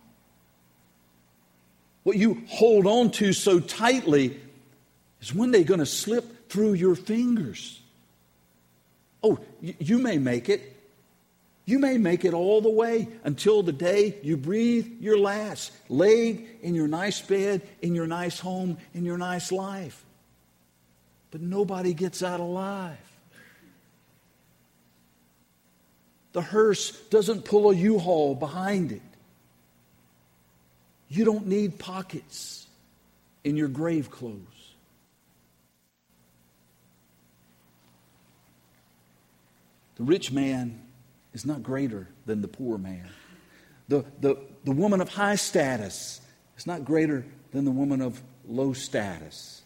What 2.03 2.19
you 2.19 2.43
hold 2.49 2.87
on 2.87 3.13
to 3.13 3.33
so 3.33 3.61
tightly 3.61 4.39
is 5.23 5.35
one 5.35 5.53
day 5.53 5.65
going 5.65 5.81
to 5.81 5.87
slip 5.87 6.51
through 6.51 6.75
your 6.75 6.95
fingers. 6.95 7.81
Oh, 9.23 9.39
you 9.63 9.97
may 9.97 10.19
make 10.19 10.51
it, 10.51 10.77
you 11.67 11.79
may 11.79 11.99
make 11.99 12.25
it 12.25 12.35
all 12.35 12.61
the 12.61 12.71
way 12.71 13.09
until 13.23 13.63
the 13.63 13.73
day 13.73 14.19
you 14.23 14.37
breathe 14.37 15.01
your 15.01 15.19
last, 15.19 15.73
laid 15.89 16.49
in 16.63 16.75
your 16.75 16.89
nice 16.89 17.21
bed, 17.21 17.63
in 17.81 17.95
your 17.95 18.07
nice 18.07 18.41
home, 18.41 18.79
in 18.95 19.05
your 19.05 19.19
nice 19.19 19.53
life. 19.53 20.05
But 21.31 21.41
nobody 21.41 21.95
gets 21.95 22.23
out 22.23 22.41
alive. 22.41 22.99
The 26.33 26.43
hearse 26.43 26.93
doesn't 27.11 27.45
pull 27.45 27.71
a 27.71 27.75
U 27.75 27.99
haul 27.99 28.35
behind 28.35 28.93
it. 28.93 29.03
You 31.09 31.25
don't 31.25 31.47
need 31.47 31.79
pockets 31.79 32.67
in 33.43 33.57
your 33.57 33.69
grave 33.69 34.11
clothes. 34.11 34.39
The 39.97 40.05
rich 40.05 40.33
man 40.33 40.81
is 41.33 41.47
not 41.47 41.63
greater 41.63 42.09
than 42.27 42.43
the 42.43 42.49
poor 42.49 42.79
man. 42.79 43.09
The, 43.89 44.05
the, 44.21 44.37
the 44.65 44.73
woman 44.73 45.01
of 45.01 45.09
high 45.09 45.37
status 45.37 46.21
is 46.57 46.67
not 46.67 46.85
greater 46.85 47.25
than 47.53 47.65
the 47.65 47.71
woman 47.71 48.01
of 48.01 48.21
low 48.47 48.73
status. 48.73 49.63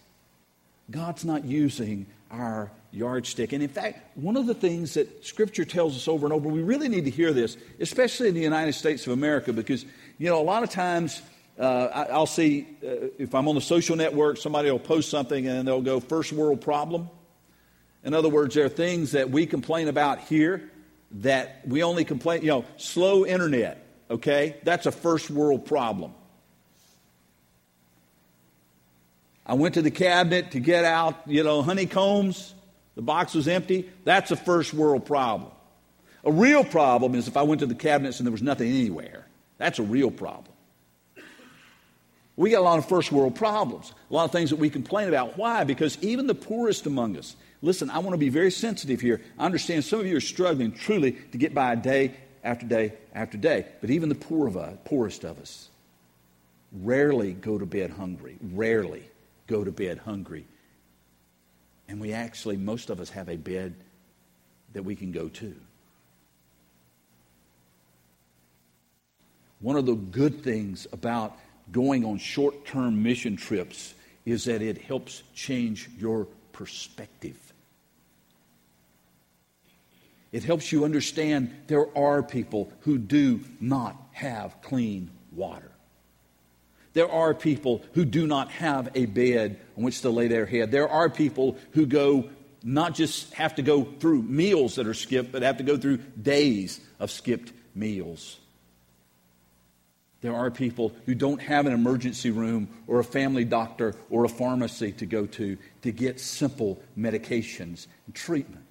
God's 0.90 1.24
not 1.24 1.44
using 1.44 2.06
our 2.30 2.70
yardstick. 2.90 3.52
And 3.52 3.62
in 3.62 3.68
fact, 3.68 4.16
one 4.16 4.36
of 4.36 4.46
the 4.46 4.54
things 4.54 4.94
that 4.94 5.24
Scripture 5.24 5.64
tells 5.64 5.96
us 5.96 6.08
over 6.08 6.26
and 6.26 6.32
over, 6.32 6.48
we 6.48 6.62
really 6.62 6.88
need 6.88 7.04
to 7.04 7.10
hear 7.10 7.32
this, 7.32 7.56
especially 7.80 8.28
in 8.28 8.34
the 8.34 8.40
United 8.40 8.74
States 8.74 9.06
of 9.06 9.12
America, 9.12 9.52
because, 9.52 9.84
you 10.18 10.28
know, 10.28 10.40
a 10.40 10.42
lot 10.42 10.62
of 10.62 10.70
times 10.70 11.20
uh, 11.58 12.06
I, 12.10 12.18
will 12.18 12.26
see, 12.26 12.66
uh, 12.82 13.08
if 13.18 13.34
I'm 13.34 13.48
on 13.48 13.54
the 13.54 13.60
social 13.60 13.96
network, 13.96 14.36
somebody 14.36 14.70
will 14.70 14.78
post 14.78 15.10
something 15.10 15.46
and 15.46 15.66
they'll 15.66 15.82
go, 15.82 16.00
first 16.00 16.32
world 16.32 16.60
problem. 16.60 17.08
In 18.04 18.14
other 18.14 18.28
words, 18.28 18.54
there 18.54 18.66
are 18.66 18.70
things 18.70 19.12
that 19.12 19.30
we 19.30 19.46
complain 19.46 19.88
about 19.88 20.20
here 20.20 20.70
that 21.12 21.62
we 21.66 21.82
only 21.82 22.04
complain, 22.04 22.42
you 22.42 22.48
know, 22.48 22.64
slow 22.76 23.24
internet, 23.24 23.86
okay? 24.10 24.56
That's 24.64 24.86
a 24.86 24.92
first 24.92 25.30
world 25.30 25.66
problem. 25.66 26.12
I 29.46 29.54
went 29.54 29.74
to 29.74 29.82
the 29.82 29.90
cabinet 29.90 30.52
to 30.52 30.60
get 30.60 30.84
out, 30.84 31.20
you 31.26 31.44
know, 31.44 31.62
honeycombs. 31.62 32.54
The 32.94 33.02
box 33.02 33.34
was 33.34 33.46
empty. 33.46 33.90
That's 34.04 34.30
a 34.30 34.36
first 34.36 34.72
world 34.72 35.04
problem. 35.04 35.50
A 36.24 36.32
real 36.32 36.64
problem 36.64 37.14
is 37.14 37.28
if 37.28 37.36
I 37.36 37.42
went 37.42 37.60
to 37.60 37.66
the 37.66 37.74
cabinets 37.74 38.18
and 38.18 38.26
there 38.26 38.32
was 38.32 38.42
nothing 38.42 38.68
anywhere. 38.68 39.26
That's 39.58 39.78
a 39.78 39.82
real 39.82 40.10
problem. 40.10 40.52
We 42.36 42.50
got 42.50 42.60
a 42.60 42.62
lot 42.62 42.78
of 42.78 42.88
first 42.88 43.12
world 43.12 43.36
problems, 43.36 43.92
a 44.10 44.14
lot 44.14 44.24
of 44.24 44.32
things 44.32 44.50
that 44.50 44.56
we 44.56 44.68
complain 44.68 45.08
about. 45.08 45.38
Why? 45.38 45.62
Because 45.64 45.98
even 46.02 46.26
the 46.26 46.34
poorest 46.34 46.86
among 46.86 47.16
us, 47.16 47.36
Listen, 47.64 47.88
I 47.88 47.96
want 48.00 48.12
to 48.12 48.18
be 48.18 48.28
very 48.28 48.50
sensitive 48.50 49.00
here. 49.00 49.22
I 49.38 49.46
understand 49.46 49.84
some 49.84 49.98
of 49.98 50.06
you 50.06 50.18
are 50.18 50.20
struggling 50.20 50.70
truly 50.70 51.12
to 51.12 51.38
get 51.38 51.54
by 51.54 51.74
day 51.76 52.12
after 52.44 52.66
day 52.66 52.92
after 53.14 53.38
day. 53.38 53.64
But 53.80 53.88
even 53.88 54.10
the 54.10 54.14
poor 54.14 54.46
of 54.46 54.58
us, 54.58 54.76
poorest 54.84 55.24
of 55.24 55.38
us 55.40 55.70
rarely 56.72 57.32
go 57.32 57.56
to 57.56 57.64
bed 57.64 57.90
hungry. 57.90 58.36
Rarely 58.52 59.02
go 59.46 59.64
to 59.64 59.72
bed 59.72 59.96
hungry. 59.96 60.44
And 61.88 62.02
we 62.02 62.12
actually, 62.12 62.58
most 62.58 62.90
of 62.90 63.00
us 63.00 63.08
have 63.08 63.30
a 63.30 63.36
bed 63.36 63.74
that 64.74 64.82
we 64.82 64.94
can 64.94 65.10
go 65.10 65.28
to. 65.28 65.54
One 69.60 69.76
of 69.76 69.86
the 69.86 69.94
good 69.94 70.44
things 70.44 70.86
about 70.92 71.38
going 71.72 72.04
on 72.04 72.18
short 72.18 72.66
term 72.66 73.02
mission 73.02 73.38
trips 73.38 73.94
is 74.26 74.44
that 74.44 74.60
it 74.60 74.76
helps 74.76 75.22
change 75.34 75.88
your 75.98 76.26
perspective. 76.52 77.43
It 80.34 80.42
helps 80.42 80.72
you 80.72 80.84
understand 80.84 81.54
there 81.68 81.96
are 81.96 82.20
people 82.20 82.72
who 82.80 82.98
do 82.98 83.38
not 83.60 83.96
have 84.10 84.60
clean 84.62 85.12
water. 85.30 85.70
There 86.92 87.08
are 87.08 87.34
people 87.34 87.84
who 87.92 88.04
do 88.04 88.26
not 88.26 88.50
have 88.50 88.88
a 88.96 89.06
bed 89.06 89.60
on 89.76 89.84
which 89.84 90.00
to 90.00 90.10
lay 90.10 90.26
their 90.26 90.44
head. 90.44 90.72
There 90.72 90.88
are 90.88 91.08
people 91.08 91.56
who 91.70 91.86
go, 91.86 92.30
not 92.64 92.96
just 92.96 93.32
have 93.34 93.54
to 93.54 93.62
go 93.62 93.84
through 93.84 94.22
meals 94.22 94.74
that 94.74 94.88
are 94.88 94.94
skipped, 94.94 95.30
but 95.30 95.42
have 95.42 95.58
to 95.58 95.62
go 95.62 95.76
through 95.76 95.98
days 96.20 96.80
of 96.98 97.12
skipped 97.12 97.52
meals. 97.72 98.40
There 100.20 100.34
are 100.34 100.50
people 100.50 100.96
who 101.06 101.14
don't 101.14 101.42
have 101.42 101.66
an 101.66 101.72
emergency 101.72 102.32
room 102.32 102.68
or 102.88 102.98
a 102.98 103.04
family 103.04 103.44
doctor 103.44 103.94
or 104.10 104.24
a 104.24 104.28
pharmacy 104.28 104.90
to 104.94 105.06
go 105.06 105.26
to 105.26 105.56
to 105.82 105.92
get 105.92 106.18
simple 106.18 106.82
medications 106.98 107.86
and 108.06 108.16
treatment. 108.16 108.63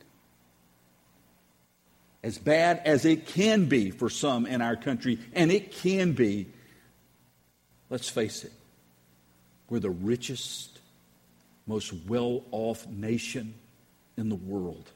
As 2.24 2.38
bad 2.38 2.82
as 2.86 3.04
it 3.06 3.28
can 3.28 3.66
be 3.66 3.92
for 3.92 4.10
some 4.10 4.46
in 4.46 4.62
our 4.62 4.76
country, 4.76 5.20
and 5.34 5.52
it 5.52 5.74
can 5.74 6.14
be, 6.14 6.48
let's 7.90 8.10
face 8.10 8.44
it, 8.44 8.54
we're 9.70 9.80
the 9.80 9.90
richest, 9.90 10.80
most 11.68 11.94
well 12.08 12.44
off 12.52 12.88
nation 12.88 13.54
in 14.18 14.30
the 14.30 14.36
world. 14.36 14.90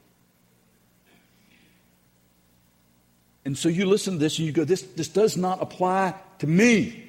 And 3.44 3.56
so 3.56 3.68
you 3.68 3.86
listen 3.86 4.14
to 4.14 4.18
this 4.18 4.38
and 4.38 4.46
you 4.46 4.52
go, 4.52 4.64
this, 4.64 4.82
this 4.82 5.08
does 5.08 5.36
not 5.36 5.62
apply 5.62 6.14
to 6.40 6.46
me. 6.46 7.04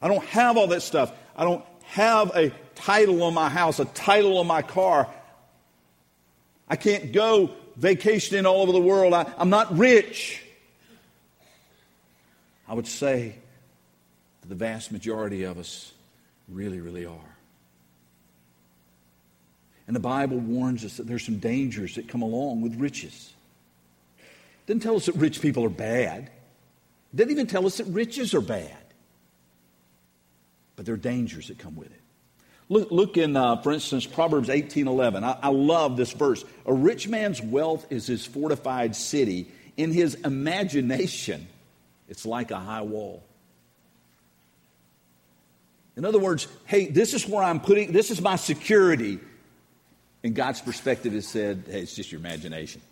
I 0.00 0.08
don't 0.08 0.24
have 0.26 0.56
all 0.56 0.68
that 0.68 0.82
stuff. 0.82 1.12
I 1.36 1.44
don't 1.44 1.64
have 1.84 2.34
a 2.34 2.52
title 2.74 3.22
on 3.22 3.34
my 3.34 3.48
house, 3.48 3.78
a 3.78 3.84
title 3.84 4.38
on 4.38 4.46
my 4.46 4.62
car. 4.62 5.08
I 6.68 6.76
can't 6.76 7.12
go 7.12 7.50
vacationing 7.76 8.46
all 8.46 8.62
over 8.62 8.72
the 8.72 8.80
world. 8.80 9.14
I, 9.14 9.32
am 9.38 9.50
not 9.50 9.76
rich. 9.76 10.42
I 12.68 12.74
would 12.74 12.86
say 12.86 13.36
that 14.40 14.48
the 14.48 14.54
vast 14.54 14.90
majority 14.90 15.44
of 15.44 15.58
us 15.58 15.92
really, 16.48 16.80
really 16.80 17.06
are. 17.06 17.36
And 19.86 19.94
the 19.94 20.00
Bible 20.00 20.38
warns 20.38 20.84
us 20.84 20.96
that 20.96 21.06
there's 21.06 21.24
some 21.24 21.38
dangers 21.38 21.94
that 21.94 22.08
come 22.08 22.22
along 22.22 22.60
with 22.62 22.74
riches. 22.74 23.32
It 24.18 24.66
doesn't 24.66 24.80
tell 24.80 24.96
us 24.96 25.06
that 25.06 25.14
rich 25.14 25.40
people 25.40 25.64
are 25.64 25.70
bad. 25.70 26.30
It 27.12 27.16
doesn't 27.16 27.30
even 27.30 27.46
tell 27.46 27.66
us 27.66 27.76
that 27.76 27.84
riches 27.84 28.34
are 28.34 28.40
bad. 28.40 28.76
But 30.74 30.86
there 30.86 30.94
are 30.94 30.98
dangers 30.98 31.48
that 31.48 31.58
come 31.58 31.76
with 31.76 31.86
it. 31.86 32.00
Look, 32.68 32.90
look 32.90 33.16
in, 33.16 33.36
uh, 33.36 33.62
for 33.62 33.72
instance, 33.72 34.06
Proverbs 34.06 34.50
18 34.50 34.88
11. 34.88 35.22
I, 35.22 35.38
I 35.42 35.48
love 35.48 35.96
this 35.96 36.12
verse. 36.12 36.44
A 36.64 36.72
rich 36.72 37.06
man's 37.06 37.40
wealth 37.40 37.86
is 37.90 38.06
his 38.06 38.26
fortified 38.26 38.96
city. 38.96 39.48
In 39.76 39.92
his 39.92 40.14
imagination, 40.14 41.46
it's 42.08 42.26
like 42.26 42.50
a 42.50 42.58
high 42.58 42.82
wall. 42.82 43.22
In 45.96 46.04
other 46.04 46.18
words, 46.18 46.48
hey, 46.66 46.86
this 46.86 47.14
is 47.14 47.26
where 47.26 47.42
I'm 47.42 47.60
putting, 47.60 47.92
this 47.92 48.10
is 48.10 48.20
my 48.20 48.36
security. 48.36 49.18
In 50.22 50.34
God's 50.34 50.60
perspective, 50.60 51.14
it 51.14 51.22
said, 51.22 51.64
hey, 51.66 51.80
it's 51.80 51.94
just 51.94 52.10
your 52.10 52.20
imagination. 52.20 52.82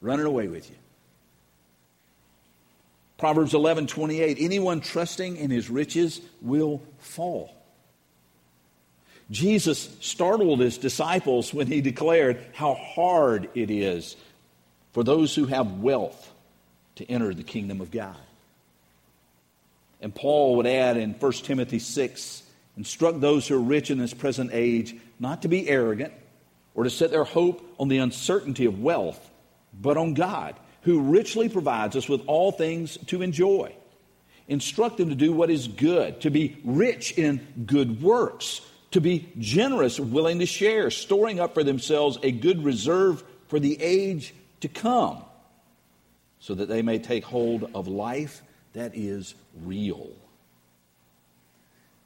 Running 0.00 0.26
away 0.26 0.48
with 0.48 0.68
you. 0.70 0.76
Proverbs 3.18 3.54
11 3.54 3.86
28. 3.86 4.38
Anyone 4.40 4.80
trusting 4.80 5.36
in 5.36 5.50
his 5.50 5.70
riches 5.70 6.20
will 6.42 6.82
fall. 6.98 7.55
Jesus 9.30 9.88
startled 10.00 10.60
his 10.60 10.78
disciples 10.78 11.52
when 11.52 11.66
he 11.66 11.80
declared 11.80 12.44
how 12.52 12.74
hard 12.74 13.48
it 13.54 13.70
is 13.70 14.16
for 14.92 15.02
those 15.02 15.34
who 15.34 15.46
have 15.46 15.80
wealth 15.80 16.32
to 16.96 17.10
enter 17.10 17.34
the 17.34 17.42
kingdom 17.42 17.80
of 17.80 17.90
God. 17.90 18.16
And 20.00 20.14
Paul 20.14 20.56
would 20.56 20.66
add 20.66 20.96
in 20.96 21.14
1 21.14 21.32
Timothy 21.32 21.78
6 21.78 22.42
instruct 22.76 23.20
those 23.20 23.48
who 23.48 23.56
are 23.56 23.60
rich 23.60 23.90
in 23.90 23.98
this 23.98 24.14
present 24.14 24.50
age 24.52 24.94
not 25.18 25.42
to 25.42 25.48
be 25.48 25.68
arrogant 25.68 26.12
or 26.74 26.84
to 26.84 26.90
set 26.90 27.10
their 27.10 27.24
hope 27.24 27.66
on 27.78 27.88
the 27.88 27.98
uncertainty 27.98 28.66
of 28.66 28.80
wealth, 28.80 29.30
but 29.80 29.96
on 29.96 30.14
God, 30.14 30.54
who 30.82 31.00
richly 31.00 31.48
provides 31.48 31.96
us 31.96 32.08
with 32.08 32.22
all 32.26 32.52
things 32.52 32.98
to 33.06 33.22
enjoy. 33.22 33.74
Instruct 34.46 34.98
them 34.98 35.08
to 35.08 35.14
do 35.14 35.32
what 35.32 35.50
is 35.50 35.66
good, 35.66 36.20
to 36.20 36.30
be 36.30 36.56
rich 36.64 37.12
in 37.12 37.64
good 37.66 38.00
works 38.00 38.60
to 38.92 39.00
be 39.00 39.28
generous, 39.38 39.98
willing 39.98 40.38
to 40.38 40.46
share, 40.46 40.90
storing 40.90 41.40
up 41.40 41.54
for 41.54 41.64
themselves 41.64 42.18
a 42.22 42.30
good 42.30 42.64
reserve 42.64 43.22
for 43.48 43.58
the 43.60 43.80
age 43.82 44.34
to 44.60 44.68
come, 44.68 45.22
so 46.38 46.54
that 46.54 46.68
they 46.68 46.82
may 46.82 46.98
take 46.98 47.24
hold 47.24 47.70
of 47.74 47.88
life 47.88 48.42
that 48.72 48.92
is 48.94 49.34
real. 49.62 50.10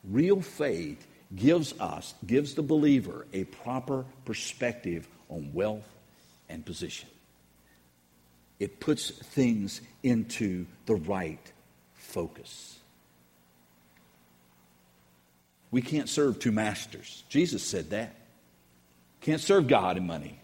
Real 0.04 0.40
faith 0.40 1.06
gives 1.34 1.78
us, 1.78 2.14
gives 2.26 2.54
the 2.54 2.62
believer 2.62 3.26
a 3.32 3.44
proper 3.44 4.04
perspective 4.24 5.06
on 5.28 5.52
wealth 5.52 5.88
and 6.48 6.64
position. 6.66 7.08
It 8.58 8.80
puts 8.80 9.10
things 9.10 9.80
into 10.02 10.66
the 10.86 10.96
right 10.96 11.52
focus. 11.94 12.79
We 15.70 15.82
can't 15.82 16.08
serve 16.08 16.38
two 16.38 16.52
masters. 16.52 17.22
Jesus 17.28 17.62
said 17.62 17.90
that. 17.90 18.14
Can't 19.20 19.40
serve 19.40 19.68
God 19.68 19.96
and 19.96 20.06
money. 20.06 20.38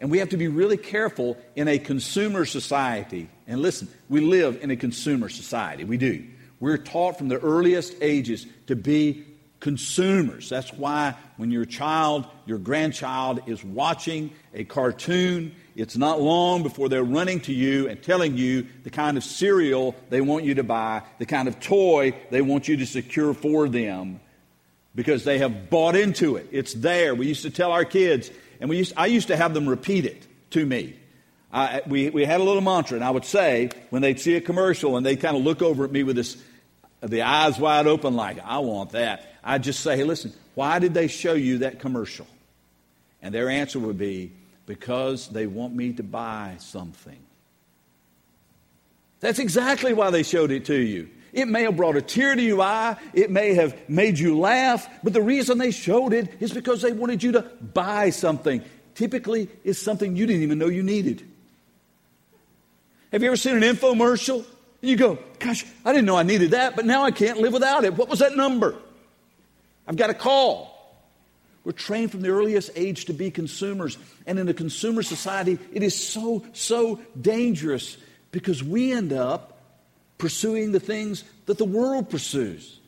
And 0.00 0.10
we 0.10 0.18
have 0.18 0.30
to 0.30 0.36
be 0.36 0.48
really 0.48 0.78
careful 0.78 1.36
in 1.54 1.68
a 1.68 1.78
consumer 1.78 2.46
society. 2.46 3.28
And 3.46 3.60
listen, 3.60 3.88
we 4.08 4.20
live 4.20 4.58
in 4.62 4.70
a 4.70 4.76
consumer 4.76 5.28
society. 5.28 5.84
We 5.84 5.98
do. 5.98 6.24
We're 6.58 6.78
taught 6.78 7.18
from 7.18 7.28
the 7.28 7.38
earliest 7.38 7.94
ages 8.00 8.46
to 8.66 8.76
be 8.76 9.24
consumers. 9.60 10.48
That's 10.48 10.72
why 10.72 11.14
when 11.36 11.50
your 11.50 11.66
child, 11.66 12.26
your 12.46 12.58
grandchild, 12.58 13.42
is 13.46 13.62
watching 13.62 14.32
a 14.54 14.64
cartoon, 14.64 15.54
it's 15.76 15.96
not 15.96 16.20
long 16.20 16.62
before 16.62 16.88
they're 16.88 17.04
running 17.04 17.40
to 17.40 17.52
you 17.52 17.88
and 17.88 18.02
telling 18.02 18.36
you 18.36 18.66
the 18.82 18.90
kind 18.90 19.16
of 19.16 19.24
cereal 19.24 19.94
they 20.08 20.20
want 20.20 20.44
you 20.44 20.54
to 20.54 20.64
buy, 20.64 21.02
the 21.18 21.26
kind 21.26 21.46
of 21.46 21.60
toy 21.60 22.14
they 22.30 22.42
want 22.42 22.68
you 22.68 22.78
to 22.78 22.86
secure 22.86 23.34
for 23.34 23.68
them 23.68 24.20
because 24.94 25.24
they 25.24 25.38
have 25.38 25.70
bought 25.70 25.94
into 25.94 26.36
it. 26.36 26.48
It's 26.50 26.74
there. 26.74 27.14
We 27.14 27.26
used 27.26 27.42
to 27.42 27.50
tell 27.50 27.72
our 27.72 27.84
kids, 27.84 28.30
and 28.60 28.68
we 28.68 28.78
used, 28.78 28.94
I 28.96 29.06
used 29.06 29.28
to 29.28 29.36
have 29.36 29.54
them 29.54 29.68
repeat 29.68 30.04
it 30.04 30.26
to 30.50 30.64
me. 30.64 30.96
I, 31.52 31.82
we, 31.86 32.10
we 32.10 32.24
had 32.24 32.40
a 32.40 32.44
little 32.44 32.62
mantra, 32.62 32.96
and 32.96 33.04
I 33.04 33.10
would 33.10 33.24
say 33.24 33.70
when 33.90 34.02
they'd 34.02 34.20
see 34.20 34.36
a 34.36 34.40
commercial 34.40 34.96
and 34.96 35.04
they'd 35.04 35.20
kind 35.20 35.36
of 35.36 35.42
look 35.42 35.62
over 35.62 35.84
at 35.84 35.90
me 35.90 36.02
with 36.02 36.16
this, 36.16 36.36
the 37.02 37.22
eyes 37.22 37.58
wide 37.58 37.86
open, 37.86 38.14
like, 38.14 38.38
I 38.44 38.58
want 38.58 38.90
that. 38.90 39.26
I'd 39.42 39.62
just 39.62 39.80
say, 39.80 39.96
hey, 39.96 40.04
listen, 40.04 40.32
why 40.54 40.78
did 40.78 40.92
they 40.94 41.08
show 41.08 41.32
you 41.32 41.58
that 41.58 41.80
commercial? 41.80 42.26
And 43.22 43.34
their 43.34 43.48
answer 43.48 43.78
would 43.78 43.98
be, 43.98 44.32
because 44.66 45.28
they 45.28 45.46
want 45.46 45.74
me 45.74 45.92
to 45.94 46.02
buy 46.02 46.56
something. 46.58 47.18
That's 49.20 49.38
exactly 49.38 49.92
why 49.92 50.10
they 50.10 50.22
showed 50.22 50.50
it 50.50 50.66
to 50.66 50.76
you. 50.76 51.08
It 51.32 51.46
may 51.46 51.62
have 51.62 51.76
brought 51.76 51.96
a 51.96 52.02
tear 52.02 52.34
to 52.34 52.42
your 52.42 52.60
eye. 52.62 52.96
It 53.12 53.30
may 53.30 53.54
have 53.54 53.88
made 53.88 54.18
you 54.18 54.38
laugh. 54.38 54.88
But 55.02 55.12
the 55.12 55.22
reason 55.22 55.58
they 55.58 55.70
showed 55.70 56.12
it 56.12 56.28
is 56.40 56.52
because 56.52 56.82
they 56.82 56.92
wanted 56.92 57.22
you 57.22 57.32
to 57.32 57.42
buy 57.42 58.10
something. 58.10 58.62
Typically, 58.94 59.48
it's 59.62 59.78
something 59.78 60.16
you 60.16 60.26
didn't 60.26 60.42
even 60.42 60.58
know 60.58 60.68
you 60.68 60.82
needed. 60.82 61.26
Have 63.12 63.22
you 63.22 63.28
ever 63.28 63.36
seen 63.36 63.56
an 63.56 63.62
infomercial? 63.62 64.44
You 64.80 64.96
go, 64.96 65.18
gosh, 65.38 65.64
I 65.84 65.92
didn't 65.92 66.06
know 66.06 66.16
I 66.16 66.22
needed 66.22 66.52
that, 66.52 66.74
but 66.76 66.86
now 66.86 67.04
I 67.04 67.10
can't 67.10 67.38
live 67.38 67.52
without 67.52 67.84
it. 67.84 67.94
What 67.94 68.08
was 68.08 68.20
that 68.20 68.34
number? 68.34 68.76
I've 69.86 69.96
got 69.96 70.10
a 70.10 70.14
call. 70.14 70.70
We're 71.64 71.72
trained 71.72 72.10
from 72.10 72.22
the 72.22 72.30
earliest 72.30 72.70
age 72.74 73.04
to 73.06 73.12
be 73.12 73.30
consumers. 73.30 73.98
And 74.26 74.38
in 74.38 74.48
a 74.48 74.54
consumer 74.54 75.02
society, 75.02 75.58
it 75.72 75.82
is 75.82 75.94
so, 75.94 76.44
so 76.52 77.00
dangerous 77.20 77.98
because 78.32 78.64
we 78.64 78.92
end 78.92 79.12
up 79.12 79.58
pursuing 80.16 80.72
the 80.72 80.80
things 80.80 81.24
that 81.46 81.58
the 81.58 81.64
world 81.64 82.08
pursues 82.08 82.78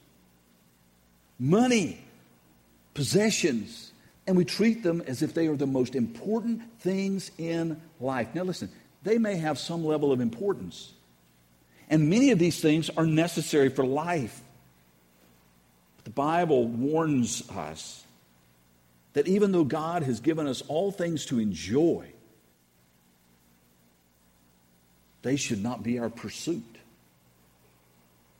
money, 1.38 1.98
possessions, 2.94 3.92
and 4.28 4.36
we 4.36 4.44
treat 4.44 4.84
them 4.84 5.02
as 5.08 5.22
if 5.22 5.34
they 5.34 5.48
are 5.48 5.56
the 5.56 5.66
most 5.66 5.96
important 5.96 6.62
things 6.78 7.32
in 7.36 7.80
life. 7.98 8.28
Now, 8.32 8.44
listen, 8.44 8.70
they 9.02 9.18
may 9.18 9.36
have 9.36 9.58
some 9.58 9.84
level 9.84 10.12
of 10.12 10.20
importance, 10.20 10.92
and 11.88 12.08
many 12.08 12.30
of 12.30 12.38
these 12.38 12.60
things 12.60 12.90
are 12.90 13.06
necessary 13.06 13.68
for 13.68 13.84
life. 13.84 14.40
But 15.96 16.04
the 16.04 16.10
Bible 16.10 16.66
warns 16.66 17.48
us 17.50 18.04
that 19.12 19.28
even 19.28 19.52
though 19.52 19.64
God 19.64 20.02
has 20.02 20.20
given 20.20 20.46
us 20.46 20.62
all 20.68 20.90
things 20.90 21.26
to 21.26 21.38
enjoy, 21.38 22.06
they 25.22 25.36
should 25.36 25.62
not 25.62 25.82
be 25.82 25.98
our 25.98 26.10
pursuit. 26.10 26.64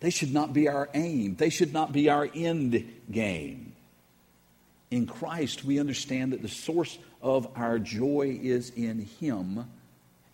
They 0.00 0.10
should 0.10 0.32
not 0.32 0.52
be 0.52 0.68
our 0.68 0.88
aim. 0.94 1.36
They 1.36 1.50
should 1.50 1.72
not 1.72 1.92
be 1.92 2.08
our 2.08 2.28
end 2.34 2.92
game. 3.10 3.72
In 4.90 5.06
Christ, 5.06 5.64
we 5.64 5.78
understand 5.78 6.32
that 6.32 6.42
the 6.42 6.48
source 6.48 6.98
of 7.22 7.48
our 7.54 7.78
joy 7.78 8.38
is 8.42 8.70
in 8.70 9.06
Him 9.20 9.64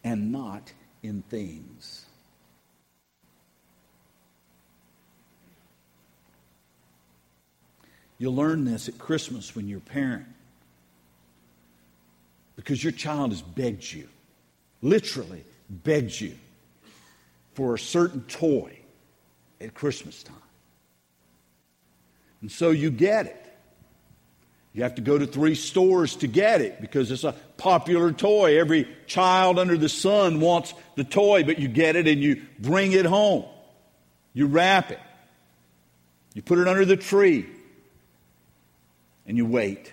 and 0.02 0.32
not 0.32 0.72
in 1.02 1.22
things. 1.22 2.06
You'll 8.18 8.34
learn 8.34 8.64
this 8.64 8.88
at 8.88 8.98
Christmas 8.98 9.54
when 9.54 9.68
you're 9.68 9.78
a 9.78 9.80
parent. 9.80 10.26
Because 12.56 12.82
your 12.82 12.92
child 12.92 13.30
has 13.30 13.40
begged 13.40 13.92
you, 13.92 14.08
literally 14.82 15.44
begged 15.70 16.20
you, 16.20 16.34
for 17.54 17.74
a 17.74 17.78
certain 17.78 18.22
toy 18.22 18.76
at 19.60 19.74
Christmas 19.74 20.22
time. 20.22 20.36
And 22.40 22.50
so 22.50 22.70
you 22.70 22.90
get 22.90 23.26
it. 23.26 23.44
You 24.74 24.82
have 24.82 24.96
to 24.96 25.02
go 25.02 25.18
to 25.18 25.26
three 25.26 25.54
stores 25.54 26.16
to 26.16 26.28
get 26.28 26.60
it 26.60 26.80
because 26.80 27.10
it's 27.10 27.24
a 27.24 27.32
popular 27.56 28.12
toy. 28.12 28.60
Every 28.60 28.88
child 29.06 29.58
under 29.58 29.76
the 29.76 29.88
sun 29.88 30.40
wants 30.40 30.74
the 30.94 31.04
toy, 31.04 31.42
but 31.42 31.58
you 31.58 31.66
get 31.66 31.96
it 31.96 32.06
and 32.06 32.20
you 32.20 32.42
bring 32.58 32.92
it 32.92 33.04
home. 33.04 33.44
You 34.34 34.46
wrap 34.46 34.92
it. 34.92 35.00
You 36.34 36.42
put 36.42 36.58
it 36.58 36.68
under 36.68 36.84
the 36.84 36.96
tree. 36.96 37.46
And 39.28 39.36
you 39.36 39.46
wait. 39.46 39.92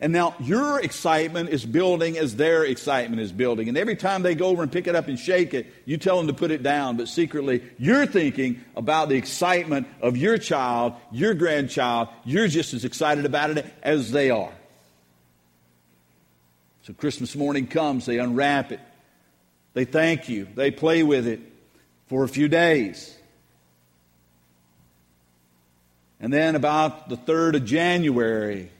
And 0.00 0.12
now 0.14 0.34
your 0.40 0.80
excitement 0.80 1.50
is 1.50 1.64
building 1.64 2.16
as 2.16 2.34
their 2.34 2.64
excitement 2.64 3.20
is 3.20 3.32
building. 3.32 3.68
And 3.68 3.76
every 3.76 3.96
time 3.96 4.22
they 4.22 4.34
go 4.34 4.46
over 4.46 4.62
and 4.62 4.72
pick 4.72 4.86
it 4.86 4.94
up 4.94 5.08
and 5.08 5.18
shake 5.18 5.52
it, 5.52 5.72
you 5.84 5.98
tell 5.98 6.16
them 6.16 6.26
to 6.26 6.32
put 6.32 6.50
it 6.50 6.62
down. 6.62 6.96
But 6.96 7.08
secretly, 7.08 7.62
you're 7.78 8.06
thinking 8.06 8.64
about 8.76 9.10
the 9.10 9.16
excitement 9.16 9.86
of 10.00 10.16
your 10.16 10.38
child, 10.38 10.94
your 11.12 11.34
grandchild. 11.34 12.08
You're 12.24 12.48
just 12.48 12.72
as 12.72 12.86
excited 12.86 13.26
about 13.26 13.50
it 13.50 13.66
as 13.82 14.10
they 14.10 14.30
are. 14.30 14.52
So 16.84 16.94
Christmas 16.94 17.36
morning 17.36 17.66
comes, 17.66 18.06
they 18.06 18.18
unwrap 18.18 18.72
it. 18.72 18.80
They 19.74 19.84
thank 19.84 20.30
you. 20.30 20.48
They 20.54 20.70
play 20.70 21.02
with 21.02 21.26
it 21.26 21.40
for 22.06 22.24
a 22.24 22.28
few 22.28 22.48
days. 22.48 23.14
And 26.20 26.32
then 26.32 26.54
about 26.54 27.08
the 27.08 27.16
3rd 27.16 27.56
of 27.56 27.64
January, 27.64 28.70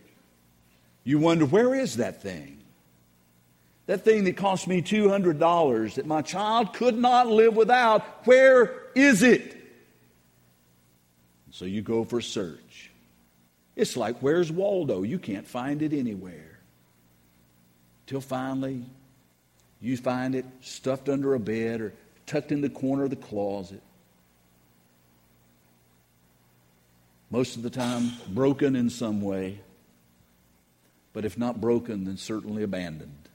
you 1.04 1.18
wonder, 1.18 1.46
where 1.46 1.74
is 1.74 1.96
that 1.96 2.22
thing? 2.22 2.58
That 3.86 4.04
thing 4.04 4.24
that 4.24 4.36
cost 4.36 4.68
me 4.68 4.82
$200 4.82 5.94
that 5.94 6.06
my 6.06 6.22
child 6.22 6.74
could 6.74 6.96
not 6.96 7.26
live 7.26 7.56
without, 7.56 8.02
where 8.26 8.82
is 8.94 9.22
it? 9.22 9.56
So 11.50 11.64
you 11.64 11.82
go 11.82 12.04
for 12.04 12.18
a 12.18 12.22
search. 12.22 12.90
It's 13.74 13.96
like, 13.96 14.18
where's 14.20 14.52
Waldo? 14.52 15.02
You 15.02 15.18
can't 15.18 15.46
find 15.46 15.82
it 15.82 15.92
anywhere. 15.92 16.58
Till 18.06 18.20
finally, 18.20 18.84
you 19.80 19.96
find 19.96 20.34
it 20.34 20.44
stuffed 20.60 21.08
under 21.08 21.34
a 21.34 21.40
bed 21.40 21.80
or 21.80 21.94
tucked 22.26 22.52
in 22.52 22.60
the 22.60 22.68
corner 22.68 23.04
of 23.04 23.10
the 23.10 23.16
closet. 23.16 23.82
Most 27.30 27.56
of 27.56 27.62
the 27.62 27.70
time, 27.70 28.12
broken 28.28 28.74
in 28.74 28.90
some 28.90 29.20
way 29.20 29.60
but 31.12 31.24
if 31.24 31.36
not 31.36 31.60
broken, 31.60 32.04
then 32.04 32.16
certainly 32.16 32.62
abandoned. 32.62 33.28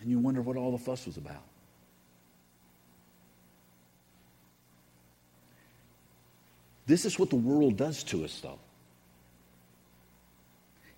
And 0.00 0.10
you 0.10 0.18
wonder 0.18 0.42
what 0.42 0.56
all 0.56 0.72
the 0.72 0.78
fuss 0.78 1.06
was 1.06 1.16
about. 1.16 1.42
This 6.86 7.04
is 7.04 7.18
what 7.18 7.30
the 7.30 7.36
world 7.36 7.76
does 7.76 8.02
to 8.04 8.24
us, 8.24 8.38
though. 8.40 8.58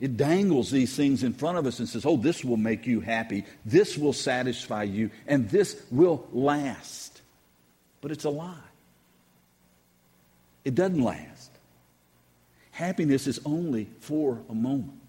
It 0.01 0.17
dangles 0.17 0.71
these 0.71 0.97
things 0.97 1.23
in 1.23 1.35
front 1.35 1.59
of 1.59 1.67
us 1.67 1.79
and 1.79 1.89
says, 1.89 2.05
Oh, 2.05 2.17
this 2.17 2.43
will 2.43 2.57
make 2.57 2.87
you 2.87 3.01
happy. 3.01 3.45
This 3.65 3.97
will 3.97 4.13
satisfy 4.13 4.83
you. 4.83 5.11
And 5.27 5.49
this 5.51 5.81
will 5.91 6.27
last. 6.33 7.21
But 8.01 8.11
it's 8.11 8.25
a 8.25 8.31
lie. 8.31 8.57
It 10.65 10.75
doesn't 10.75 11.03
last 11.03 11.45
happiness 12.75 13.29
is 13.29 13.41
only 13.45 13.89
for 14.01 14.43
a 14.51 14.55
moment. 14.55 15.01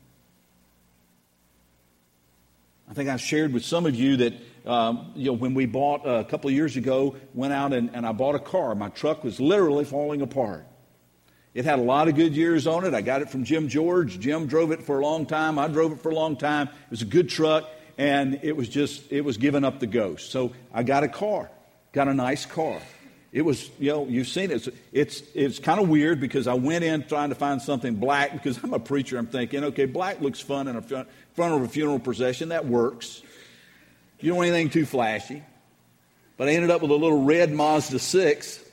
I 2.87 2.93
think 2.93 3.09
I 3.09 3.17
shared 3.17 3.51
with 3.51 3.65
some 3.65 3.87
of 3.87 3.95
you 3.95 4.17
that 4.17 4.33
um, 4.67 5.11
you 5.15 5.25
know 5.25 5.33
when 5.33 5.55
we 5.55 5.65
bought 5.65 6.05
uh, 6.05 6.11
a 6.11 6.23
couple 6.23 6.47
of 6.49 6.55
years 6.55 6.77
ago, 6.77 7.15
went 7.33 7.53
out 7.53 7.73
and, 7.73 7.89
and 7.93 8.05
I 8.05 8.11
bought 8.11 8.35
a 8.35 8.39
car. 8.39 8.75
My 8.75 8.89
truck 8.89 9.23
was 9.23 9.39
literally 9.39 9.85
falling 9.85 10.21
apart. 10.21 10.65
It 11.55 11.65
had 11.65 11.79
a 11.79 11.81
lot 11.81 12.07
of 12.07 12.15
good 12.15 12.35
years 12.35 12.67
on 12.67 12.85
it. 12.85 12.93
I 12.93 13.01
got 13.01 13.21
it 13.21 13.29
from 13.29 13.43
Jim 13.43 13.69
George. 13.69 14.19
Jim 14.19 14.45
drove 14.45 14.71
it 14.71 14.83
for 14.83 14.99
a 14.99 15.03
long 15.03 15.25
time. 15.25 15.57
I 15.57 15.67
drove 15.67 15.93
it 15.93 16.01
for 16.01 16.11
a 16.11 16.15
long 16.15 16.35
time. 16.35 16.67
It 16.67 16.91
was 16.91 17.01
a 17.01 17.05
good 17.05 17.29
truck, 17.29 17.67
and 17.97 18.39
it 18.43 18.55
was 18.55 18.69
just 18.69 19.11
it 19.11 19.21
was 19.21 19.37
giving 19.37 19.63
up 19.63 19.79
the 19.79 19.87
ghost. 19.87 20.31
So 20.31 20.53
I 20.71 20.83
got 20.83 21.03
a 21.03 21.07
car, 21.07 21.49
got 21.93 22.07
a 22.07 22.13
nice 22.13 22.45
car. 22.45 22.79
It 23.35 23.43
was, 23.43 23.69
you 23.79 23.91
know, 23.91 24.07
you've 24.07 24.29
seen 24.29 24.49
it. 24.49 24.65
It's, 24.65 24.69
it's, 24.93 25.23
it's 25.35 25.59
kind 25.59 25.81
of 25.81 25.89
weird 25.89 26.21
because 26.21 26.47
I 26.47 26.53
went 26.53 26.85
in 26.85 27.03
trying 27.03 27.27
to 27.27 27.35
find 27.35 27.61
something 27.61 27.95
black 27.95 28.31
because 28.31 28.57
I'm 28.63 28.73
a 28.73 28.79
preacher. 28.79 29.17
I'm 29.17 29.27
thinking, 29.27 29.65
okay, 29.65 29.83
black 29.83 30.21
looks 30.21 30.39
fun 30.39 30.69
in 30.69 30.81
front 30.81 31.07
of 31.37 31.61
a 31.61 31.67
funeral 31.67 31.99
procession. 31.99 32.47
That 32.49 32.65
works. 32.65 33.21
You 34.21 34.29
don't 34.29 34.37
want 34.37 34.51
anything 34.51 34.69
too 34.69 34.85
flashy. 34.85 35.43
But 36.37 36.47
I 36.47 36.53
ended 36.53 36.71
up 36.71 36.81
with 36.81 36.91
a 36.91 36.95
little 36.95 37.25
red 37.25 37.51
Mazda 37.51 37.99
6, 37.99 38.63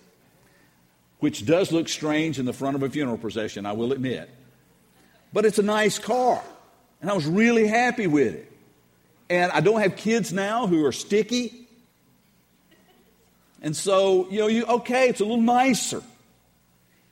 which 1.19 1.45
does 1.45 1.73
look 1.73 1.89
strange 1.89 2.39
in 2.39 2.47
the 2.47 2.53
front 2.53 2.77
of 2.77 2.85
a 2.85 2.89
funeral 2.89 3.19
procession, 3.19 3.67
I 3.67 3.73
will 3.73 3.91
admit. 3.91 4.31
But 5.33 5.45
it's 5.45 5.59
a 5.59 5.65
nice 5.65 5.99
car. 5.99 6.41
And 7.01 7.11
I 7.11 7.15
was 7.15 7.27
really 7.27 7.67
happy 7.67 8.07
with 8.07 8.37
it. 8.37 8.53
And 9.29 9.51
I 9.51 9.59
don't 9.59 9.81
have 9.81 9.97
kids 9.97 10.33
now 10.33 10.69
who 10.69 10.85
are 10.85 10.93
sticky. 10.93 11.62
And 13.63 13.77
so, 13.77 14.29
you 14.29 14.41
know, 14.41 14.49
you 14.49 14.67
okay, 14.67 15.09
it's 15.09 15.21
a 15.21 15.25
little 15.25 15.41
nicer. 15.41 16.03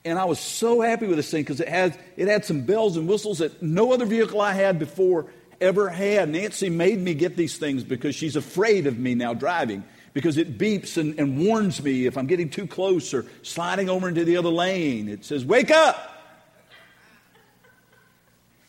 And 0.05 0.19
I 0.19 0.25
was 0.25 0.41
so 0.41 0.81
happy 0.81 1.07
with 1.07 1.17
this 1.17 1.31
thing 1.31 1.43
because 1.43 1.61
it 1.61 1.69
had 1.69 1.97
it 2.17 2.27
had 2.27 2.45
some 2.45 2.63
bells 2.63 2.97
and 2.97 3.09
whistles 3.09 3.39
that 3.39 3.63
no 3.63 3.93
other 3.93 4.05
vehicle 4.05 4.41
I 4.41 4.53
had 4.53 4.79
before 4.79 5.27
ever 5.61 5.89
had. 5.89 6.29
Nancy 6.29 6.69
made 6.69 6.99
me 6.99 7.15
get 7.15 7.37
these 7.37 7.57
things 7.57 7.85
because 7.85 8.17
she's 8.17 8.35
afraid 8.35 8.89
of 8.89 8.99
me 8.99 9.15
now 9.15 9.33
driving 9.33 9.85
because 10.13 10.39
it 10.39 10.59
beeps 10.59 10.97
and, 10.97 11.19
and 11.21 11.39
warns 11.39 11.81
me 11.83 12.07
if 12.07 12.19
I'm 12.19 12.27
getting 12.27 12.51
too 12.51 12.67
close 12.67 13.15
or 13.15 13.27
sliding 13.43 13.89
over 13.89 14.09
into 14.09 14.25
the 14.25 14.37
other 14.37 14.49
lane. 14.49 15.09
It 15.09 15.25
says, 15.25 15.45
Wake 15.45 15.71
up! 15.71 16.17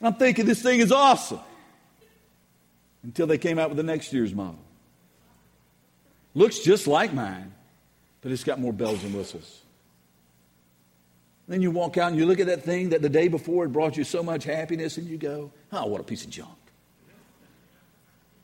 I'm 0.03 0.15
thinking 0.15 0.45
this 0.45 0.61
thing 0.61 0.79
is 0.79 0.91
awesome. 0.91 1.39
Until 3.03 3.25
they 3.25 3.39
came 3.39 3.57
out 3.57 3.69
with 3.69 3.77
the 3.77 3.83
next 3.83 4.13
year's 4.13 4.33
model. 4.33 4.59
Looks 6.35 6.59
just 6.59 6.85
like 6.85 7.13
mine 7.13 7.51
but 8.21 8.31
it's 8.31 8.43
got 8.43 8.59
more 8.59 8.73
bells 8.73 9.03
and 9.03 9.13
whistles. 9.13 9.61
Then 11.47 11.61
you 11.61 11.71
walk 11.71 11.97
out 11.97 12.11
and 12.11 12.19
you 12.19 12.25
look 12.25 12.39
at 12.39 12.47
that 12.47 12.63
thing 12.63 12.89
that 12.89 13.01
the 13.01 13.09
day 13.09 13.27
before 13.27 13.63
had 13.65 13.73
brought 13.73 13.97
you 13.97 14.03
so 14.03 14.23
much 14.23 14.43
happiness, 14.43 14.97
and 14.97 15.07
you 15.07 15.17
go, 15.17 15.51
oh, 15.71 15.85
what 15.87 15.99
a 15.99 16.03
piece 16.03 16.23
of 16.23 16.29
junk. 16.29 16.49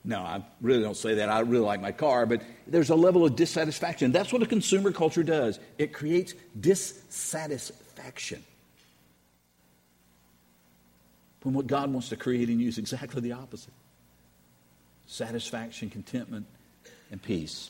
No, 0.04 0.20
I 0.20 0.42
really 0.62 0.84
don't 0.84 0.96
say 0.96 1.16
that. 1.16 1.30
I 1.30 1.42
really 1.42 1.66
like 1.66 1.82
my 1.82 1.92
car, 1.92 2.26
but 2.26 2.42
there's 2.66 2.90
a 2.90 2.96
level 2.96 3.26
of 3.26 3.36
dissatisfaction. 3.36 4.14
That's 4.14 4.32
what 4.32 4.42
a 4.42 4.46
consumer 4.46 4.92
culture 4.92 5.24
does 5.24 5.60
it 5.78 5.92
creates 5.94 6.34
dissatisfaction. 6.60 8.44
When 11.44 11.54
what 11.54 11.68
God 11.68 11.92
wants 11.92 12.10
to 12.10 12.16
create 12.16 12.50
in 12.50 12.60
you 12.60 12.68
is 12.68 12.78
exactly 12.78 13.22
the 13.22 13.34
opposite 13.34 13.74
satisfaction, 15.08 15.90
contentment, 15.90 16.46
and 17.12 17.22
peace. 17.22 17.70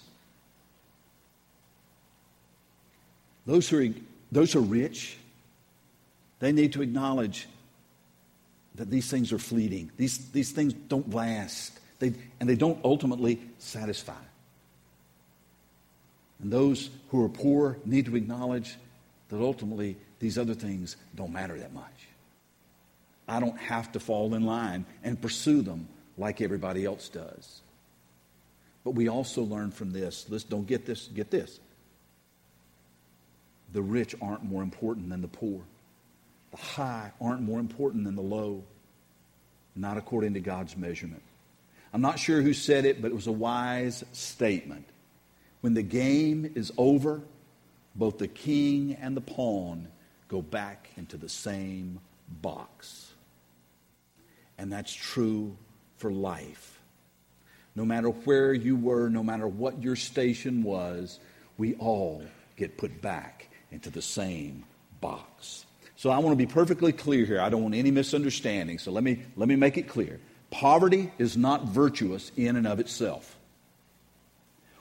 Those 3.48 3.70
who 3.70 3.80
are, 3.80 3.94
those 4.32 4.54
who 4.54 4.60
are 4.60 4.62
rich, 4.62 5.18
they 6.40 6.52
need 6.52 6.74
to 6.74 6.84
acknowledge 6.84 7.48
that 8.76 8.92
these 8.92 9.10
things 9.10 9.32
are 9.32 9.40
fleeting. 9.40 9.90
These, 9.98 10.30
these 10.30 10.52
things 10.52 10.74
don't 10.74 11.12
last, 11.12 11.80
they, 11.98 12.14
and 12.40 12.48
they 12.48 12.56
don't 12.56 12.78
ultimately 12.84 13.42
satisfy. 13.58 14.14
And 16.42 16.52
those 16.52 16.92
who 17.10 17.26
are 17.26 17.30
poor 17.30 17.78
need 17.86 18.06
to 18.06 18.16
acknowledge 18.16 18.76
that 19.30 19.42
ultimately 19.42 19.96
these 20.20 20.38
other 20.38 20.54
things 20.54 20.98
don't 21.16 21.32
matter 21.32 21.58
that 21.58 21.74
much. 21.74 21.86
I 23.30 23.40
don't 23.40 23.58
have 23.58 23.94
to 23.94 24.00
fall 24.00 24.36
in 24.36 24.46
line 24.46 24.86
and 25.04 25.20
pursue 25.20 25.62
them 25.62 25.88
like 26.18 26.42
everybody 26.42 26.86
else 26.86 27.10
does. 27.10 27.62
But 28.84 28.92
we 28.92 29.08
also 29.08 29.42
learn 29.42 29.72
from 29.72 29.92
this. 29.92 30.26
Let's 30.30 30.44
don't 30.44 30.68
get 30.68 30.86
this, 30.86 31.08
get 31.08 31.32
this 31.32 31.60
the 33.74 33.82
rich 33.82 34.16
aren't 34.22 34.44
more 34.44 34.64
important 34.64 35.10
than 35.10 35.22
the 35.22 35.28
poor. 35.28 35.62
The 36.52 36.58
high 36.58 37.12
aren't 37.20 37.42
more 37.42 37.60
important 37.60 38.06
than 38.06 38.16
the 38.16 38.22
low, 38.22 38.64
not 39.76 39.98
according 39.98 40.34
to 40.36 40.40
God's 40.40 40.78
measurement. 40.78 41.22
I'm 41.94 42.02
not 42.02 42.20
sure 42.20 42.42
who 42.42 42.54
said 42.54 42.86
it, 42.86 43.02
but 43.02 43.12
it 43.12 43.14
was 43.16 43.28
a 43.28 43.32
wise 43.32 44.04
statement. 44.14 44.86
When 45.62 45.74
the 45.74 45.84
game 45.84 46.52
is 46.56 46.72
over, 46.78 47.22
both 47.96 48.18
the 48.18 48.28
king 48.28 48.98
and 49.00 49.18
the 49.18 49.22
pawn 49.22 49.88
go 50.28 50.42
back 50.42 50.90
into 50.98 51.18
the 51.18 51.30
same 51.30 52.00
box. 52.42 53.12
And 54.58 54.72
that's 54.72 54.94
true 54.94 55.56
for 55.98 56.12
life. 56.12 56.80
No 57.76 57.86
matter 57.86 58.10
where 58.10 58.54
you 58.54 58.76
were, 58.76 59.10
no 59.10 59.24
matter 59.24 59.48
what 59.48 59.82
your 59.84 59.96
station 59.96 60.64
was, 60.64 61.20
we 61.58 61.76
all 61.76 62.24
get 62.56 62.78
put 62.78 63.02
back 63.02 63.50
into 63.72 63.90
the 63.90 64.02
same 64.02 64.64
box. 65.02 65.66
So 65.96 66.10
I 66.12 66.20
want 66.20 66.38
to 66.38 66.46
be 66.46 66.52
perfectly 66.52 66.92
clear 66.92 67.26
here. 67.26 67.42
I 67.42 67.50
don't 67.50 67.64
want 67.64 67.76
any 67.76 67.92
misunderstanding. 67.92 68.78
So 68.78 68.92
let 68.92 69.04
me, 69.04 69.24
let 69.36 69.50
me 69.50 69.56
make 69.56 69.78
it 69.78 69.88
clear. 69.88 70.20
Poverty 70.52 71.12
is 71.18 71.36
not 71.36 71.66
virtuous 71.66 72.32
in 72.38 72.56
and 72.56 72.68
of 72.68 72.80
itself. 72.80 73.36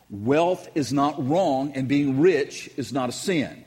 Wealth 0.08 0.68
is 0.76 0.92
not 0.92 1.26
wrong, 1.28 1.72
and 1.74 1.88
being 1.88 2.20
rich 2.20 2.70
is 2.76 2.92
not 2.92 3.08
a 3.08 3.12
sin. 3.12 3.64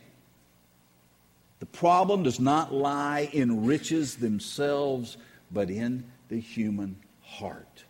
The 1.60 1.65
problem 1.65 2.23
does 2.23 2.39
not 2.39 2.73
lie 2.73 3.29
in 3.34 3.65
riches 3.65 4.15
themselves, 4.15 5.17
but 5.51 5.69
in 5.69 6.05
the 6.29 6.39
human 6.39 6.95
heart. 7.21 7.84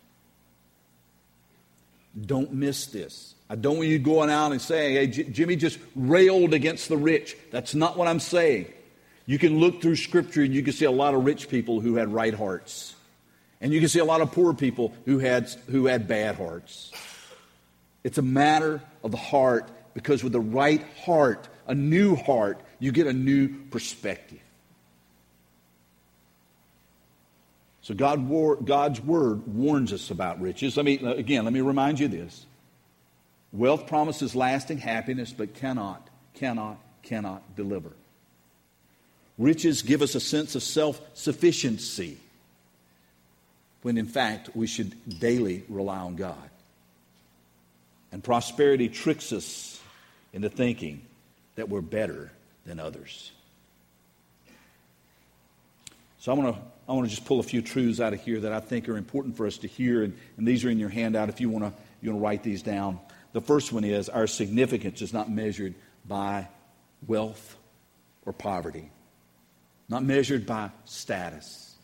Don't 2.20 2.54
miss 2.54 2.88
this. 2.88 3.36
I 3.50 3.56
don't 3.56 3.78
want 3.78 3.90
you 3.90 4.00
going 4.00 4.30
out 4.30 4.52
and 4.52 4.62
saying, 4.62 4.96
hey, 4.96 5.08
J- 5.08 5.24
Jimmy 5.24 5.56
just 5.56 5.80
railed 5.96 6.54
against 6.54 6.90
the 6.90 6.98
rich. 6.98 7.36
That's 7.52 7.74
not 7.74 7.98
what 7.98 8.08
I'm 8.08 8.20
saying. 8.20 8.68
You 9.26 9.40
can 9.40 9.60
look 9.60 9.82
through 9.82 9.96
Scripture 9.96 10.44
and 10.44 10.54
you 10.54 10.64
can 10.64 10.74
see 10.74 10.86
a 10.86 10.92
lot 10.92 11.14
of 11.14 11.24
rich 11.24 11.50
people 11.50 11.82
who 11.82 11.96
had 11.96 12.14
right 12.14 12.34
hearts. 12.34 12.96
And 13.62 13.74
you 13.74 13.80
can 13.80 13.90
see 13.90 14.00
a 14.00 14.06
lot 14.06 14.22
of 14.22 14.32
poor 14.32 14.54
people 14.54 14.94
who 15.06 15.20
had, 15.20 15.50
who 15.70 15.86
had 15.86 16.08
bad 16.08 16.36
hearts. 16.36 16.92
It's 18.04 18.18
a 18.18 18.24
matter 18.24 18.82
of 19.04 19.12
the 19.12 19.18
heart 19.18 19.70
because 19.94 20.24
with 20.24 20.34
the 20.34 20.40
right 20.40 20.84
heart, 21.04 21.48
a 21.68 21.76
new 21.76 22.16
heart, 22.16 22.62
you 22.80 22.92
get 22.92 23.08
a 23.08 23.14
new 23.14 23.50
perspective. 23.66 24.40
So 27.90 27.96
God 27.96 28.30
war, 28.30 28.56
God's 28.56 29.02
word 29.02 29.48
warns 29.48 29.92
us 29.94 30.12
about 30.12 30.40
riches. 30.40 30.78
Let 30.78 30.86
me 30.86 30.98
again, 30.98 31.44
let 31.44 31.52
me 31.52 31.62
remind 31.62 32.00
you 32.00 32.08
this. 32.08 32.46
Wealth 33.52 33.88
promises 33.88 34.36
lasting 34.36 34.78
happiness, 34.78 35.34
but 35.36 35.56
cannot, 35.56 36.08
cannot, 36.36 36.78
cannot 37.02 37.56
deliver. 37.56 37.90
Riches 39.40 39.82
give 39.82 40.04
us 40.04 40.14
a 40.14 40.20
sense 40.20 40.54
of 40.54 40.62
self 40.62 41.02
sufficiency, 41.16 42.20
when 43.82 43.98
in 43.98 44.06
fact 44.06 44.52
we 44.54 44.68
should 44.68 44.94
daily 45.20 45.64
rely 45.68 45.98
on 45.98 46.16
God. 46.16 46.52
And 48.12 48.24
prosperity 48.24 48.90
tricks 48.90 49.34
us 49.34 49.82
into 50.32 50.52
thinking 50.52 51.02
that 51.56 51.70
we're 51.70 51.82
better 51.82 52.32
than 52.68 52.80
others. 52.80 53.32
So 56.20 56.32
I 56.32 56.36
want 56.36 56.56
to 56.56 56.62
I 56.90 56.94
want 56.94 57.08
to 57.08 57.16
just 57.16 57.26
pull 57.28 57.40
a 57.40 57.44
few 57.44 57.62
truths 57.62 58.00
out 58.00 58.14
of 58.14 58.22
here 58.22 58.40
that 58.40 58.52
I 58.52 58.60
think 58.60 58.90
are 58.90 58.98
important 58.98 59.38
for 59.38 59.46
us 59.46 59.60
to 59.60 59.68
hear, 59.68 60.02
and, 60.02 60.18
and 60.38 60.48
these 60.48 60.66
are 60.66 60.72
in 60.72 60.80
your 60.80 60.90
handout 60.90 61.30
if 61.30 61.40
you 61.40 61.48
want 61.48 61.66
to 61.66 61.82
you 62.02 62.10
want 62.10 62.20
to 62.20 62.24
write 62.24 62.44
these 62.44 62.64
down. 62.64 63.00
The 63.32 63.42
first 63.42 63.72
one 63.72 63.84
is 63.84 64.10
our 64.10 64.26
significance 64.26 65.04
is 65.04 65.14
not 65.14 65.30
measured 65.30 65.76
by 66.08 66.48
wealth 67.06 67.58
or 68.26 68.34
poverty, 68.34 68.90
not 69.88 70.04
measured 70.04 70.48
by 70.48 70.72
status. 70.86 71.76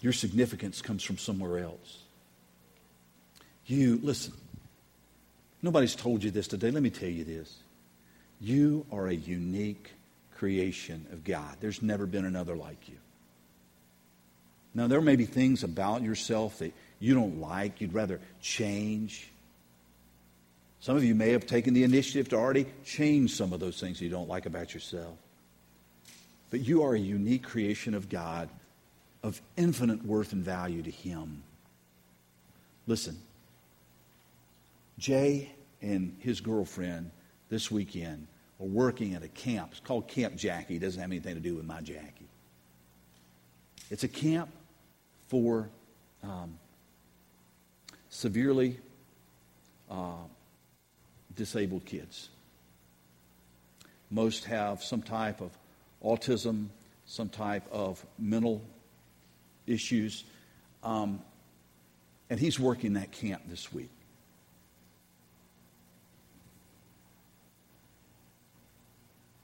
Your 0.00 0.14
significance 0.14 0.80
comes 0.80 1.02
from 1.02 1.18
somewhere 1.18 1.58
else. 1.58 1.98
You, 3.66 4.00
listen, 4.02 4.32
nobody's 5.60 5.96
told 5.96 6.24
you 6.24 6.30
this 6.30 6.48
today. 6.48 6.70
Let 6.70 6.82
me 6.82 6.90
tell 6.90 7.10
you 7.10 7.24
this. 7.24 7.54
You 8.40 8.86
are 8.90 9.08
a 9.08 9.14
unique 9.14 9.90
creation 10.38 11.06
of 11.12 11.24
God. 11.24 11.56
There's 11.60 11.82
never 11.82 12.06
been 12.06 12.24
another 12.24 12.56
like 12.56 12.88
you. 12.88 12.96
Now, 14.74 14.86
there 14.86 15.00
may 15.00 15.16
be 15.16 15.24
things 15.24 15.64
about 15.64 16.02
yourself 16.02 16.58
that 16.58 16.72
you 17.00 17.14
don't 17.14 17.40
like, 17.40 17.80
you'd 17.80 17.94
rather 17.94 18.20
change. 18.40 19.30
Some 20.80 20.96
of 20.96 21.02
you 21.02 21.14
may 21.14 21.30
have 21.30 21.46
taken 21.46 21.74
the 21.74 21.84
initiative 21.84 22.28
to 22.28 22.36
already 22.36 22.66
change 22.84 23.34
some 23.34 23.52
of 23.52 23.60
those 23.60 23.80
things 23.80 24.00
you 24.00 24.08
don't 24.08 24.28
like 24.28 24.46
about 24.46 24.74
yourself. 24.74 25.16
But 26.50 26.60
you 26.60 26.82
are 26.84 26.94
a 26.94 26.98
unique 26.98 27.42
creation 27.42 27.94
of 27.94 28.08
God 28.08 28.48
of 29.22 29.40
infinite 29.56 30.04
worth 30.04 30.32
and 30.32 30.44
value 30.44 30.82
to 30.82 30.90
Him. 30.90 31.42
Listen, 32.86 33.18
Jay 34.98 35.52
and 35.82 36.16
his 36.20 36.40
girlfriend 36.40 37.10
this 37.48 37.70
weekend 37.70 38.26
are 38.60 38.66
working 38.66 39.14
at 39.14 39.22
a 39.22 39.28
camp. 39.28 39.70
It's 39.72 39.80
called 39.80 40.08
Camp 40.08 40.36
Jackie. 40.36 40.76
It 40.76 40.80
doesn't 40.80 41.00
have 41.00 41.10
anything 41.10 41.34
to 41.34 41.40
do 41.40 41.54
with 41.54 41.64
my 41.64 41.80
Jackie. 41.80 42.28
It's 43.90 44.04
a 44.04 44.08
camp 44.08 44.50
for 45.28 45.68
um, 46.22 46.58
severely 48.10 48.78
uh, 49.90 50.24
disabled 51.36 51.84
kids. 51.84 52.28
Most 54.10 54.44
have 54.44 54.82
some 54.82 55.02
type 55.02 55.40
of 55.40 55.50
autism, 56.02 56.68
some 57.06 57.28
type 57.28 57.64
of 57.70 58.04
mental 58.18 58.62
issues. 59.66 60.24
Um, 60.82 61.20
and 62.30 62.38
he's 62.38 62.58
working 62.58 62.94
that 62.94 63.12
camp 63.12 63.42
this 63.48 63.72
week. 63.72 63.90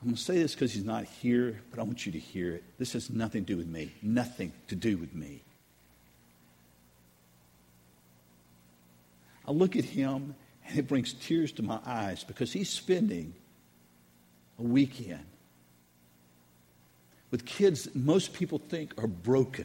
I'm 0.05 0.11
going 0.11 0.17
to 0.17 0.23
say 0.23 0.37
this 0.37 0.55
because 0.55 0.75
he's 0.75 0.85
not 0.85 1.05
here, 1.05 1.59
but 1.71 1.81
I 1.81 1.83
want 1.83 2.05
you 2.05 2.13
to 2.13 2.19
hear 2.19 2.57
it. 2.57 2.65
This 2.79 2.93
has 2.93 3.09
nothing 3.09 3.47
to 3.47 3.53
do 3.55 3.57
with 3.57 3.69
me. 3.69 3.91
Nothing 4.03 4.53
to 4.69 4.77
do 4.77 4.99
with 4.99 5.15
me. 5.15 5.41
I 9.49 9.53
look 9.53 9.77
at 9.77 9.85
him 9.87 10.35
and 10.69 10.79
it 10.79 10.89
brings 10.89 11.15
tears 11.15 11.53
to 11.53 11.63
my 11.63 11.79
eyes 11.87 12.23
because 12.23 12.53
he's 12.53 12.69
spending 12.69 13.33
a 14.59 14.63
weekend 14.63 15.25
with 17.31 17.47
kids 17.47 17.85
that 17.85 17.97
most 17.97 18.35
people 18.35 18.59
think 18.59 18.93
are 19.03 19.07
broken, 19.07 19.65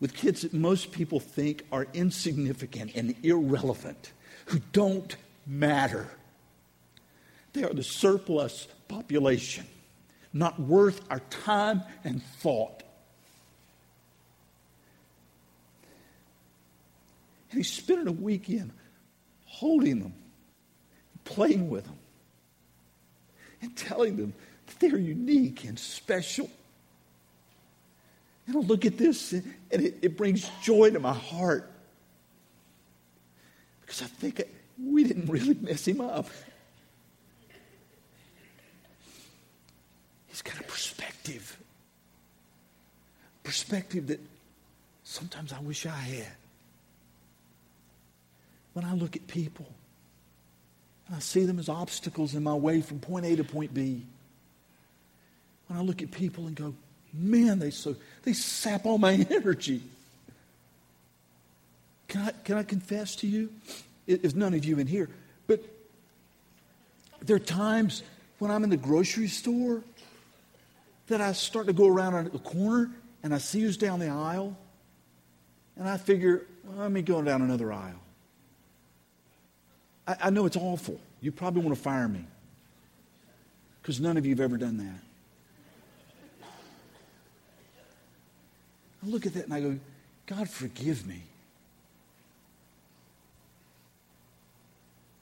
with 0.00 0.12
kids 0.12 0.42
that 0.42 0.52
most 0.52 0.92
people 0.92 1.18
think 1.18 1.64
are 1.72 1.86
insignificant 1.94 2.94
and 2.94 3.14
irrelevant, 3.22 4.12
who 4.44 4.58
don't 4.72 5.16
matter. 5.46 6.10
They 7.52 7.64
are 7.64 7.72
the 7.72 7.82
surplus 7.82 8.68
population, 8.88 9.66
not 10.32 10.58
worth 10.60 11.00
our 11.10 11.20
time 11.30 11.82
and 12.04 12.22
thought. 12.22 12.82
And 17.50 17.58
he's 17.58 17.72
spending 17.72 18.06
a 18.06 18.12
weekend 18.12 18.72
holding 19.44 19.98
them, 19.98 20.14
playing 21.24 21.68
with 21.68 21.84
them, 21.84 21.98
and 23.60 23.76
telling 23.76 24.16
them 24.16 24.32
that 24.66 24.78
they're 24.78 24.96
unique 24.96 25.64
and 25.64 25.78
special. 25.78 26.48
And 28.46 28.56
I 28.56 28.60
look 28.60 28.86
at 28.86 28.96
this 28.96 29.32
and 29.32 29.44
it, 29.70 29.98
it 30.02 30.16
brings 30.16 30.48
joy 30.62 30.90
to 30.90 31.00
my 31.00 31.12
heart 31.12 31.70
because 33.80 34.02
I 34.02 34.06
think 34.06 34.42
we 34.82 35.04
didn't 35.04 35.26
really 35.28 35.54
mess 35.54 35.86
him 35.86 36.00
up. 36.00 36.28
He's 40.42 40.52
got 40.52 40.60
a 40.60 40.64
perspective. 40.64 41.56
Perspective 43.42 44.06
that 44.06 44.20
sometimes 45.04 45.52
I 45.52 45.60
wish 45.60 45.84
I 45.86 45.90
had. 45.90 46.32
When 48.72 48.84
I 48.84 48.94
look 48.94 49.16
at 49.16 49.26
people 49.26 49.66
and 51.06 51.16
I 51.16 51.18
see 51.18 51.44
them 51.44 51.58
as 51.58 51.68
obstacles 51.68 52.34
in 52.34 52.42
my 52.42 52.54
way 52.54 52.80
from 52.80 53.00
point 53.00 53.26
A 53.26 53.36
to 53.36 53.44
point 53.44 53.74
B. 53.74 54.02
When 55.66 55.78
I 55.78 55.82
look 55.82 56.00
at 56.02 56.10
people 56.10 56.46
and 56.46 56.54
go, 56.54 56.74
man, 57.12 57.58
they 57.58 57.70
so 57.70 57.96
they 58.22 58.32
sap 58.32 58.86
all 58.86 58.98
my 58.98 59.14
energy. 59.30 59.82
Can 62.08 62.22
I, 62.22 62.30
can 62.44 62.56
I 62.56 62.62
confess 62.62 63.16
to 63.16 63.26
you? 63.26 63.50
If 64.06 64.34
none 64.34 64.54
of 64.54 64.64
you 64.64 64.78
in 64.78 64.86
here, 64.86 65.08
but 65.46 65.62
there 67.20 67.36
are 67.36 67.40
times 67.40 68.02
when 68.40 68.50
I'm 68.50 68.64
in 68.64 68.70
the 68.70 68.76
grocery 68.76 69.28
store 69.28 69.84
that 71.10 71.20
I 71.20 71.32
start 71.32 71.66
to 71.66 71.72
go 71.72 71.86
around 71.86 72.32
the 72.32 72.38
corner 72.38 72.90
and 73.22 73.34
I 73.34 73.38
see 73.38 73.60
who's 73.60 73.76
down 73.76 73.98
the 73.98 74.08
aisle, 74.08 74.56
and 75.76 75.88
I 75.88 75.98
figure, 75.98 76.46
well, 76.64 76.78
let 76.78 76.90
me 76.90 77.02
go 77.02 77.20
down 77.20 77.42
another 77.42 77.72
aisle. 77.72 78.00
I, 80.06 80.16
I 80.24 80.30
know 80.30 80.46
it's 80.46 80.56
awful. 80.56 80.98
You 81.20 81.32
probably 81.32 81.62
want 81.62 81.76
to 81.76 81.82
fire 81.82 82.08
me 82.08 82.24
because 83.82 84.00
none 84.00 84.16
of 84.16 84.24
you 84.24 84.30
have 84.30 84.40
ever 84.40 84.56
done 84.56 84.78
that. 84.78 86.46
I 89.02 89.06
look 89.06 89.26
at 89.26 89.34
that 89.34 89.44
and 89.44 89.54
I 89.54 89.60
go, 89.60 89.78
God, 90.26 90.48
forgive 90.48 91.06
me. 91.06 91.22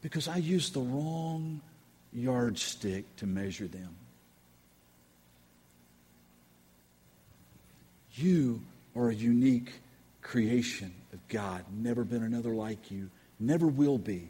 Because 0.03 0.29
I 0.29 0.37
used 0.37 0.75
the 0.75 0.81
wrong 0.81 1.61
yardstick 2.13 3.05
to 3.17 3.27
measure 3.27 3.67
them. 3.67 3.95
You 8.19 8.61
are 8.97 9.11
a 9.11 9.15
unique 9.15 9.73
creation 10.23 10.93
of 11.13 11.27
God. 11.29 11.65
Never 11.73 12.05
been 12.05 12.23
another 12.23 12.51
like 12.51 12.91
you. 12.91 13.11
Never 13.39 13.67
will 13.67 13.99
be. 13.99 14.29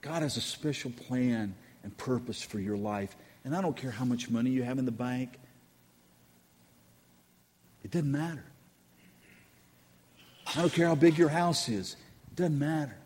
God 0.00 0.22
has 0.22 0.36
a 0.36 0.40
special 0.40 0.90
plan 0.90 1.54
and 1.82 1.96
purpose 1.96 2.42
for 2.42 2.58
your 2.58 2.76
life. 2.76 3.14
And 3.44 3.54
I 3.54 3.60
don't 3.60 3.76
care 3.76 3.90
how 3.90 4.04
much 4.04 4.30
money 4.30 4.50
you 4.50 4.62
have 4.62 4.78
in 4.78 4.84
the 4.84 4.90
bank, 4.90 5.38
it 7.84 7.90
doesn't 7.90 8.10
matter. 8.10 8.44
I 10.56 10.60
don't 10.60 10.72
care 10.72 10.86
how 10.86 10.94
big 10.94 11.18
your 11.18 11.28
house 11.28 11.68
is, 11.68 11.96
it 12.28 12.36
doesn't 12.36 12.58
matter. 12.58 12.96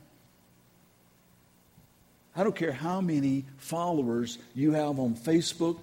I 2.35 2.45
don't 2.45 2.57
care 2.57 2.73
how 2.73 3.01
many 3.01 3.45
followers 3.59 4.39
you 4.55 4.73
have 4.73 4.99
on 4.99 5.15
Facebook, 5.17 5.79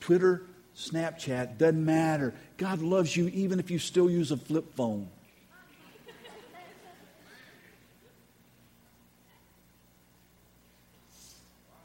Twitter, 0.00 0.42
Snapchat, 0.76 1.56
doesn't 1.56 1.84
matter. 1.84 2.34
God 2.56 2.80
loves 2.80 3.16
you 3.16 3.28
even 3.28 3.58
if 3.58 3.70
you 3.70 3.78
still 3.78 4.10
use 4.10 4.30
a 4.30 4.36
flip 4.36 4.74
phone. 4.74 5.08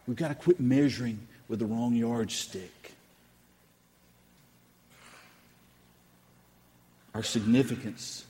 We've 0.07 0.17
got 0.17 0.29
to 0.29 0.35
quit 0.35 0.59
measuring 0.59 1.19
with 1.47 1.59
the 1.59 1.67
wrong 1.67 1.93
yardstick. 1.93 2.93
Our 7.13 7.23
significance 7.23 8.25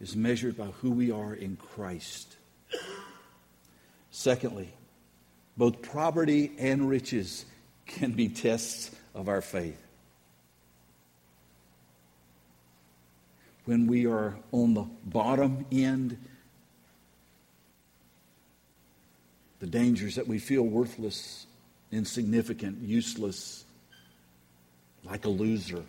is 0.00 0.14
measured 0.14 0.56
by 0.56 0.66
who 0.66 0.90
we 0.90 1.10
are 1.10 1.34
in 1.34 1.56
Christ. 1.56 2.36
Secondly, 4.10 4.72
both 5.56 5.82
poverty 5.82 6.52
and 6.58 6.88
riches 6.88 7.44
can 7.86 8.12
be 8.12 8.28
tests 8.28 8.90
of 9.14 9.28
our 9.28 9.40
faith. 9.40 9.87
When 13.68 13.86
we 13.86 14.06
are 14.06 14.34
on 14.50 14.72
the 14.72 14.86
bottom 15.04 15.66
end 15.70 16.16
the 19.60 19.66
dangers 19.66 20.14
that 20.14 20.26
we 20.26 20.38
feel 20.38 20.62
worthless, 20.62 21.44
insignificant, 21.92 22.80
useless, 22.80 23.66
like 25.04 25.26
a 25.26 25.28
loser. 25.28 25.84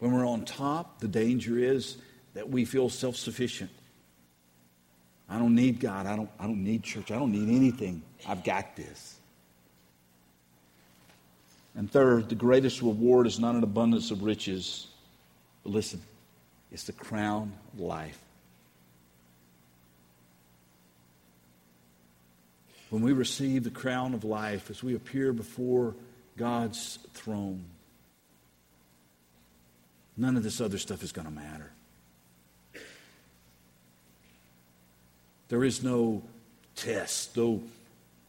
When 0.00 0.10
we're 0.10 0.26
on 0.26 0.44
top, 0.44 0.98
the 0.98 1.06
danger 1.06 1.56
is 1.56 1.98
that 2.34 2.50
we 2.50 2.64
feel 2.64 2.88
self 2.88 3.14
sufficient. 3.14 3.70
I 5.28 5.38
don't 5.38 5.54
need 5.54 5.78
God. 5.78 6.06
I 6.06 6.16
don't, 6.16 6.30
I 6.40 6.48
don't 6.48 6.64
need 6.64 6.82
church. 6.82 7.12
I 7.12 7.16
don't 7.16 7.30
need 7.30 7.54
anything. 7.54 8.02
I've 8.26 8.42
got 8.42 8.74
this. 8.74 9.20
And 11.76 11.88
third, 11.88 12.28
the 12.28 12.34
greatest 12.34 12.82
reward 12.82 13.28
is 13.28 13.38
not 13.38 13.54
an 13.54 13.62
abundance 13.62 14.10
of 14.10 14.24
riches. 14.24 14.88
But 15.68 15.74
listen, 15.74 16.00
it's 16.72 16.84
the 16.84 16.94
crown 16.94 17.52
of 17.74 17.80
life. 17.80 18.18
when 22.88 23.02
we 23.02 23.12
receive 23.12 23.64
the 23.64 23.70
crown 23.70 24.14
of 24.14 24.24
life 24.24 24.70
as 24.70 24.82
we 24.82 24.94
appear 24.94 25.34
before 25.34 25.94
God's 26.38 26.98
throne, 27.12 27.66
none 30.16 30.38
of 30.38 30.42
this 30.42 30.58
other 30.58 30.78
stuff 30.78 31.02
is 31.02 31.12
going 31.12 31.26
to 31.26 31.34
matter. 31.34 31.70
There 35.50 35.64
is 35.64 35.84
no 35.84 36.22
test, 36.76 37.36
no 37.36 37.62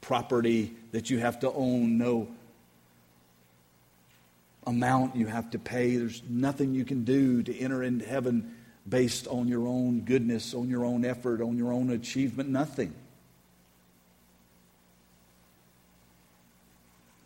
property 0.02 0.74
that 0.92 1.10
you 1.10 1.20
have 1.20 1.40
to 1.40 1.54
own, 1.54 1.98
no 1.98 2.28
amount 4.70 5.16
you 5.16 5.28
have 5.28 5.50
to 5.52 5.60
pay. 5.60 5.96
There's 5.96 6.24
nothing 6.30 6.74
you 6.74 6.86
can 6.86 7.04
do 7.04 7.44
to 7.44 7.58
enter 7.58 7.84
into 7.84 8.06
heaven 8.06 8.56
based 8.88 9.28
on 9.28 9.48
your 9.48 9.68
own 9.68 10.02
goodness, 10.02 10.54
on 10.54 10.70
your 10.70 10.86
own 10.86 11.06
effort, 11.06 11.42
on 11.42 11.58
your 11.58 11.74
own 11.74 11.90
achievement. 11.92 12.50
Nothing. 12.50 12.94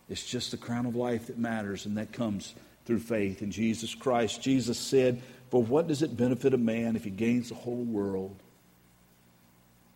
It's 0.10 0.26
just 0.26 0.52
the 0.52 0.58
crown 0.58 0.86
of 0.86 0.96
life 0.96 1.28
that 1.28 1.38
matters, 1.38 1.86
and 1.86 1.98
that 1.98 2.12
comes 2.12 2.54
through 2.86 3.00
faith 3.00 3.42
in 3.42 3.52
Jesus 3.52 3.96
Christ. 3.96 4.42
Jesus 4.42 4.78
said, 4.78 5.22
For 5.50 5.64
what 5.64 5.88
does 5.88 6.02
it 6.02 6.18
benefit 6.18 6.54
a 6.54 6.58
man 6.58 6.96
if 6.96 7.04
he 7.04 7.10
gains 7.10 7.50
the 7.50 7.56
whole 7.56 7.84
world 7.84 8.36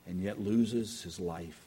and 0.08 0.22
yet 0.22 0.40
loses 0.40 1.02
his 1.04 1.20
life? 1.20 1.67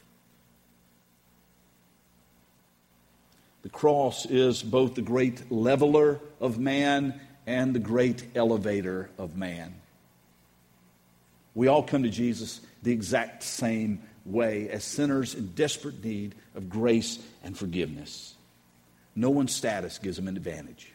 The 3.62 3.68
cross 3.68 4.27
is 4.27 4.62
both 4.62 4.94
the 4.94 5.03
great 5.03 5.51
leveler 5.53 6.20
of 6.40 6.59
man 6.59 7.20
and 7.46 7.75
the 7.75 7.81
great 7.81 8.25
elevator 8.35 9.11
of 9.18 9.37
man. 9.37 9.75
We 11.55 11.68
all 11.68 11.83
come 11.83 12.05
to 12.05 12.09
Jesus 12.09 12.61
the 12.83 12.92
exact 12.92 13.42
same 13.42 14.03
way 14.25 14.68
as 14.68 14.85
sinners 14.85 15.35
in 15.35 15.49
desperate 15.49 16.03
need 16.03 16.35
of 16.55 16.68
grace 16.68 17.18
and 17.42 17.57
forgiveness. 17.57 18.35
No 19.14 19.31
one's 19.31 19.55
status 19.55 19.99
gives 19.99 20.16
them 20.16 20.29
an 20.29 20.37
advantage. 20.37 20.92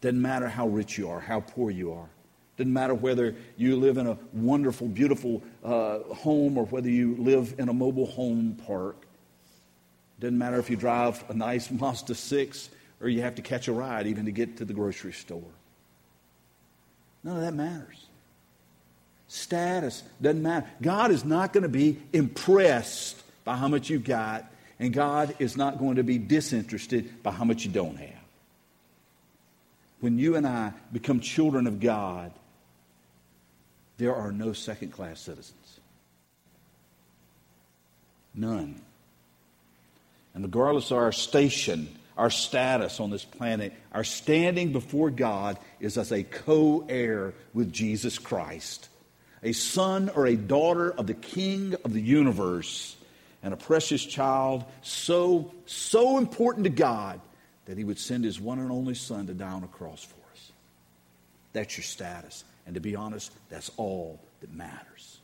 Doesn't 0.00 0.20
matter 0.20 0.48
how 0.48 0.66
rich 0.66 0.98
you 0.98 1.08
are, 1.08 1.20
how 1.20 1.40
poor 1.40 1.70
you 1.70 1.92
are. 1.92 2.08
Doesn't 2.56 2.72
matter 2.72 2.94
whether 2.94 3.34
you 3.56 3.76
live 3.76 3.96
in 3.96 4.06
a 4.06 4.18
wonderful, 4.32 4.88
beautiful 4.88 5.42
uh, 5.64 6.00
home 6.14 6.58
or 6.58 6.66
whether 6.66 6.90
you 6.90 7.16
live 7.16 7.54
in 7.58 7.68
a 7.68 7.72
mobile 7.72 8.06
home 8.06 8.60
park. 8.66 9.01
Doesn't 10.22 10.38
matter 10.38 10.60
if 10.60 10.70
you 10.70 10.76
drive 10.76 11.24
a 11.30 11.34
nice 11.34 11.68
Mazda 11.68 12.14
6 12.14 12.70
or 13.00 13.08
you 13.08 13.22
have 13.22 13.34
to 13.34 13.42
catch 13.42 13.66
a 13.66 13.72
ride 13.72 14.06
even 14.06 14.26
to 14.26 14.30
get 14.30 14.58
to 14.58 14.64
the 14.64 14.72
grocery 14.72 15.12
store. 15.12 15.50
None 17.24 17.38
of 17.38 17.42
that 17.42 17.54
matters. 17.54 18.06
Status 19.26 20.04
doesn't 20.20 20.40
matter. 20.40 20.68
God 20.80 21.10
is 21.10 21.24
not 21.24 21.52
going 21.52 21.64
to 21.64 21.68
be 21.68 21.98
impressed 22.12 23.20
by 23.42 23.56
how 23.56 23.66
much 23.66 23.90
you've 23.90 24.04
got, 24.04 24.48
and 24.78 24.92
God 24.92 25.34
is 25.40 25.56
not 25.56 25.80
going 25.80 25.96
to 25.96 26.04
be 26.04 26.18
disinterested 26.18 27.20
by 27.24 27.32
how 27.32 27.42
much 27.42 27.64
you 27.64 27.72
don't 27.72 27.96
have. 27.96 28.24
When 29.98 30.20
you 30.20 30.36
and 30.36 30.46
I 30.46 30.72
become 30.92 31.18
children 31.18 31.66
of 31.66 31.80
God, 31.80 32.30
there 33.98 34.14
are 34.14 34.30
no 34.30 34.52
second 34.52 34.92
class 34.92 35.18
citizens. 35.18 35.80
None. 38.36 38.80
And 40.34 40.44
regardless 40.44 40.90
of 40.90 40.98
our 40.98 41.12
station, 41.12 41.88
our 42.16 42.30
status 42.30 43.00
on 43.00 43.10
this 43.10 43.24
planet, 43.24 43.72
our 43.92 44.04
standing 44.04 44.72
before 44.72 45.10
God 45.10 45.58
is 45.80 45.98
as 45.98 46.12
a 46.12 46.22
co 46.22 46.86
heir 46.88 47.34
with 47.52 47.72
Jesus 47.72 48.18
Christ 48.18 48.88
a 49.42 49.52
son 49.52 50.08
or 50.14 50.26
a 50.26 50.36
daughter 50.36 50.90
of 50.90 51.06
the 51.06 51.14
King 51.14 51.74
of 51.84 51.92
the 51.92 52.00
universe, 52.00 52.96
and 53.42 53.52
a 53.52 53.56
precious 53.56 54.04
child 54.04 54.64
so, 54.82 55.52
so 55.66 56.18
important 56.18 56.64
to 56.64 56.70
God 56.70 57.20
that 57.64 57.76
he 57.76 57.84
would 57.84 57.98
send 57.98 58.24
his 58.24 58.40
one 58.40 58.60
and 58.60 58.70
only 58.70 58.94
son 58.94 59.26
to 59.26 59.34
die 59.34 59.50
on 59.50 59.64
a 59.64 59.68
cross 59.68 60.04
for 60.04 60.14
us. 60.32 60.52
That's 61.52 61.76
your 61.76 61.84
status. 61.84 62.44
And 62.66 62.76
to 62.76 62.80
be 62.80 62.94
honest, 62.94 63.32
that's 63.48 63.70
all 63.76 64.20
that 64.40 64.52
matters. 64.52 65.18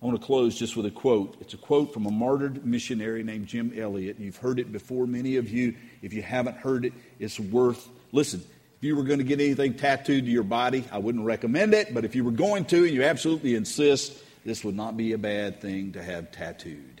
I 0.00 0.06
want 0.06 0.20
to 0.20 0.24
close 0.24 0.56
just 0.56 0.76
with 0.76 0.86
a 0.86 0.90
quote. 0.90 1.36
It's 1.40 1.54
a 1.54 1.56
quote 1.56 1.92
from 1.92 2.06
a 2.06 2.10
martyred 2.10 2.64
missionary 2.64 3.24
named 3.24 3.48
Jim 3.48 3.72
Elliot. 3.76 4.18
You've 4.20 4.36
heard 4.36 4.60
it 4.60 4.70
before, 4.70 5.06
many 5.06 5.36
of 5.36 5.50
you. 5.50 5.74
If 6.02 6.12
you 6.12 6.22
haven't 6.22 6.56
heard 6.56 6.84
it, 6.84 6.92
it's 7.18 7.40
worth 7.40 7.88
listen. 8.12 8.40
If 8.78 8.84
you 8.84 8.94
were 8.94 9.02
going 9.02 9.18
to 9.18 9.24
get 9.24 9.40
anything 9.40 9.74
tattooed 9.74 10.24
to 10.26 10.30
your 10.30 10.44
body, 10.44 10.84
I 10.92 10.98
wouldn't 10.98 11.24
recommend 11.24 11.74
it, 11.74 11.92
but 11.92 12.04
if 12.04 12.14
you 12.14 12.22
were 12.22 12.30
going 12.30 12.64
to 12.66 12.84
and 12.84 12.94
you 12.94 13.02
absolutely 13.02 13.56
insist, 13.56 14.22
this 14.44 14.62
would 14.62 14.76
not 14.76 14.96
be 14.96 15.14
a 15.14 15.18
bad 15.18 15.60
thing 15.60 15.92
to 15.92 16.02
have 16.02 16.30
tattooed. 16.30 17.00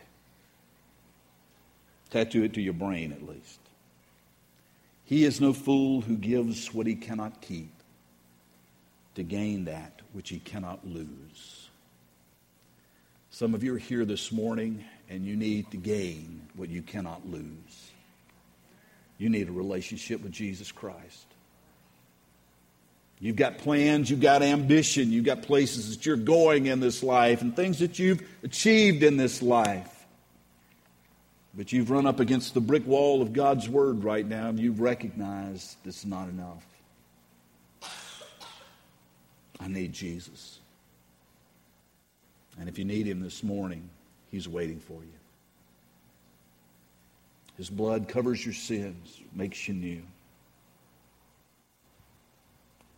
Tattoo 2.10 2.42
it 2.42 2.54
to 2.54 2.60
your 2.60 2.72
brain 2.72 3.12
at 3.12 3.22
least. 3.22 3.60
He 5.04 5.24
is 5.24 5.40
no 5.40 5.52
fool 5.52 6.00
who 6.00 6.16
gives 6.16 6.74
what 6.74 6.88
he 6.88 6.96
cannot 6.96 7.40
keep 7.40 7.70
to 9.14 9.22
gain 9.22 9.66
that 9.66 10.00
which 10.12 10.30
he 10.30 10.40
cannot 10.40 10.84
lose. 10.84 11.57
Some 13.38 13.54
of 13.54 13.62
you 13.62 13.72
are 13.76 13.78
here 13.78 14.04
this 14.04 14.32
morning 14.32 14.84
and 15.08 15.24
you 15.24 15.36
need 15.36 15.70
to 15.70 15.76
gain 15.76 16.42
what 16.56 16.70
you 16.70 16.82
cannot 16.82 17.24
lose. 17.24 17.92
You 19.16 19.28
need 19.28 19.48
a 19.48 19.52
relationship 19.52 20.24
with 20.24 20.32
Jesus 20.32 20.72
Christ. 20.72 21.24
You've 23.20 23.36
got 23.36 23.58
plans, 23.58 24.10
you've 24.10 24.18
got 24.18 24.42
ambition, 24.42 25.12
you've 25.12 25.24
got 25.24 25.42
places 25.42 25.94
that 25.94 26.04
you're 26.04 26.16
going 26.16 26.66
in 26.66 26.80
this 26.80 27.04
life 27.04 27.40
and 27.40 27.54
things 27.54 27.78
that 27.78 28.00
you've 28.00 28.28
achieved 28.42 29.04
in 29.04 29.16
this 29.16 29.40
life. 29.40 30.04
But 31.54 31.72
you've 31.72 31.92
run 31.92 32.06
up 32.06 32.18
against 32.18 32.54
the 32.54 32.60
brick 32.60 32.88
wall 32.88 33.22
of 33.22 33.32
God's 33.32 33.68
Word 33.68 34.02
right 34.02 34.26
now 34.26 34.48
and 34.48 34.58
you've 34.58 34.80
recognized 34.80 35.76
is 35.86 36.04
not 36.04 36.28
enough. 36.28 36.66
I 39.60 39.68
need 39.68 39.92
Jesus. 39.92 40.57
And 42.58 42.68
if 42.68 42.78
you 42.78 42.84
need 42.84 43.06
Him 43.06 43.20
this 43.20 43.42
morning, 43.42 43.88
He's 44.30 44.48
waiting 44.48 44.80
for 44.80 45.00
you. 45.02 45.18
His 47.56 47.70
blood 47.70 48.08
covers 48.08 48.44
your 48.44 48.54
sins, 48.54 49.20
makes 49.34 49.66
you 49.66 49.74
new. 49.74 50.02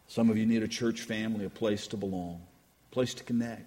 Some 0.08 0.28
of 0.28 0.36
you 0.36 0.44
need 0.44 0.62
a 0.62 0.68
church 0.68 1.02
family, 1.02 1.44
a 1.44 1.50
place 1.50 1.86
to 1.88 1.96
belong, 1.96 2.42
a 2.90 2.94
place 2.94 3.14
to 3.14 3.24
connect. 3.24 3.62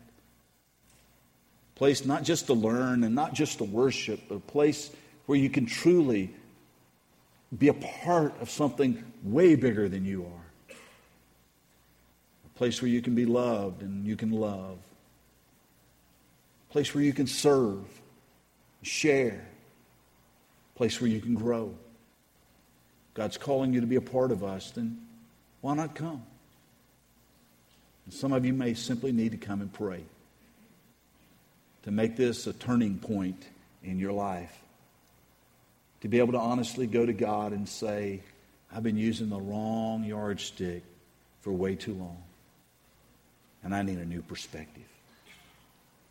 A 1.75 1.79
place 1.79 2.05
not 2.05 2.23
just 2.23 2.47
to 2.47 2.53
learn 2.53 3.03
and 3.03 3.15
not 3.15 3.33
just 3.33 3.57
to 3.57 3.63
worship, 3.63 4.19
but 4.29 4.35
a 4.35 4.39
place 4.39 4.91
where 5.25 5.37
you 5.37 5.49
can 5.49 5.65
truly 5.65 6.29
be 7.57 7.69
a 7.69 7.73
part 7.73 8.39
of 8.41 8.49
something 8.49 9.03
way 9.23 9.55
bigger 9.55 9.87
than 9.89 10.05
you 10.05 10.23
are. 10.25 10.75
A 12.45 12.57
place 12.57 12.81
where 12.81 12.89
you 12.89 13.01
can 13.01 13.15
be 13.15 13.25
loved 13.25 13.81
and 13.81 14.05
you 14.05 14.15
can 14.15 14.31
love. 14.31 14.77
Place 16.73 16.95
where 16.95 17.03
you 17.03 17.13
can 17.13 17.27
serve, 17.27 17.85
share. 18.81 19.45
Place 20.73 20.99
where 20.99 21.07
you 21.07 21.21
can 21.21 21.35
grow. 21.35 21.75
God's 23.13 23.37
calling 23.37 23.73
you 23.73 23.81
to 23.81 23.85
be 23.85 23.95
a 23.95 24.01
part 24.01 24.31
of 24.31 24.43
us, 24.43 24.71
then 24.71 24.99
why 25.61 25.75
not 25.75 25.93
come? 25.93 26.23
And 28.05 28.13
some 28.13 28.33
of 28.33 28.43
you 28.43 28.53
may 28.53 28.73
simply 28.73 29.11
need 29.11 29.33
to 29.33 29.37
come 29.37 29.61
and 29.61 29.71
pray 29.71 30.03
to 31.83 31.91
make 31.91 32.15
this 32.15 32.47
a 32.47 32.53
turning 32.53 32.97
point 32.97 33.45
in 33.83 33.99
your 33.99 34.13
life. 34.13 34.59
To 36.01 36.07
be 36.07 36.17
able 36.17 36.33
to 36.33 36.39
honestly 36.39 36.87
go 36.87 37.05
to 37.05 37.13
God 37.13 37.51
and 37.51 37.69
say, 37.69 38.23
I've 38.73 38.81
been 38.81 38.97
using 38.97 39.29
the 39.29 39.39
wrong 39.39 40.05
yardstick 40.05 40.81
for 41.41 41.51
way 41.51 41.75
too 41.75 41.93
long. 41.93 42.23
And 43.63 43.75
I 43.75 43.83
need 43.83 43.99
a 43.99 44.05
new 44.05 44.23
perspective. 44.23 44.92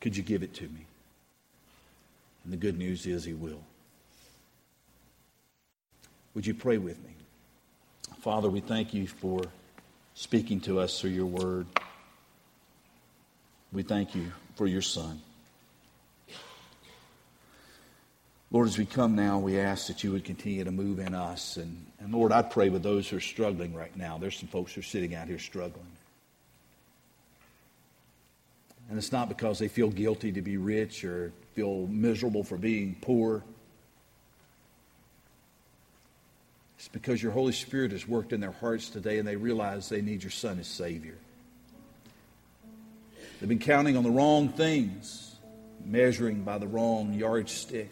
Could 0.03 0.17
you 0.17 0.25
give 0.25 0.43
it 0.43 0.53
to 0.55 0.65
me? 0.65 0.85
And 2.43 2.53
the 2.53 2.57
good 2.57 2.77
news 2.77 3.07
is, 3.07 3.25
He 3.25 3.35
will. 3.35 3.63
Would 6.35 6.45
you 6.45 6.55
pray 6.55 6.77
with 6.77 6.99
me? 7.05 7.13
Father, 8.19 8.51
we 8.51 8.59
thank 8.59 8.93
you 8.93 9.07
for 9.07 9.43
speaking 10.15 10.61
to 10.63 10.81
us 10.81 11.01
through 11.01 11.11
your 11.11 11.27
word. 11.27 11.69
We 13.73 13.85
thank 13.85 14.17
you 14.17 14.33
for 14.57 14.67
your 14.67 14.83
Son. 14.83 15.23
Lord, 18.51 18.67
as 18.67 18.77
we 18.77 18.87
come 18.87 19.15
now, 19.15 19.39
we 19.39 19.61
ask 19.61 19.87
that 19.87 20.03
you 20.03 20.11
would 20.11 20.25
continue 20.25 20.65
to 20.65 20.73
move 20.73 20.99
in 20.99 21.15
us. 21.15 21.57
And, 21.57 21.87
and 22.01 22.13
Lord, 22.13 22.33
I 22.33 22.43
pray 22.43 22.71
with 22.71 22.83
those 22.83 23.09
who 23.09 23.19
are 23.19 23.21
struggling 23.21 23.73
right 23.73 23.97
now. 23.97 24.19
There's 24.19 24.37
some 24.37 24.49
folks 24.49 24.75
who 24.75 24.81
are 24.81 24.85
sitting 24.85 25.15
out 25.15 25.29
here 25.29 25.39
struggling. 25.39 25.87
And 28.93 28.99
it's 28.99 29.11
not 29.11 29.31
because 29.31 29.59
they 29.59 29.69
feel 29.69 29.89
guilty 29.89 30.33
to 30.33 30.43
be 30.43 30.59
rich 30.59 31.03
or 31.03 31.33
feel 31.55 31.87
miserable 31.87 32.45
for 32.45 32.59
being 32.59 32.95
poor. 33.01 33.43
It's 36.77 36.89
because 36.89 37.23
your 37.23 37.33
Holy 37.33 37.55
Spirit 37.55 37.93
has 37.93 38.07
worked 38.07 38.35
in 38.35 38.41
their 38.41 38.53
hearts 38.53 38.91
today 38.91 39.19
and 39.19 39.27
they 39.27 39.37
realize 39.37 39.89
they 39.89 40.03
need 40.03 40.23
your 40.23 40.31
Son 40.31 40.59
as 40.59 40.67
Savior. 40.67 41.17
They've 43.41 43.49
been 43.49 43.61
counting 43.61 43.97
on 43.97 44.03
the 44.03 44.11
wrong 44.11 44.51
things, 44.51 45.37
measuring 45.83 46.43
by 46.43 46.59
the 46.59 46.67
wrong 46.67 47.15
yardstick. 47.15 47.91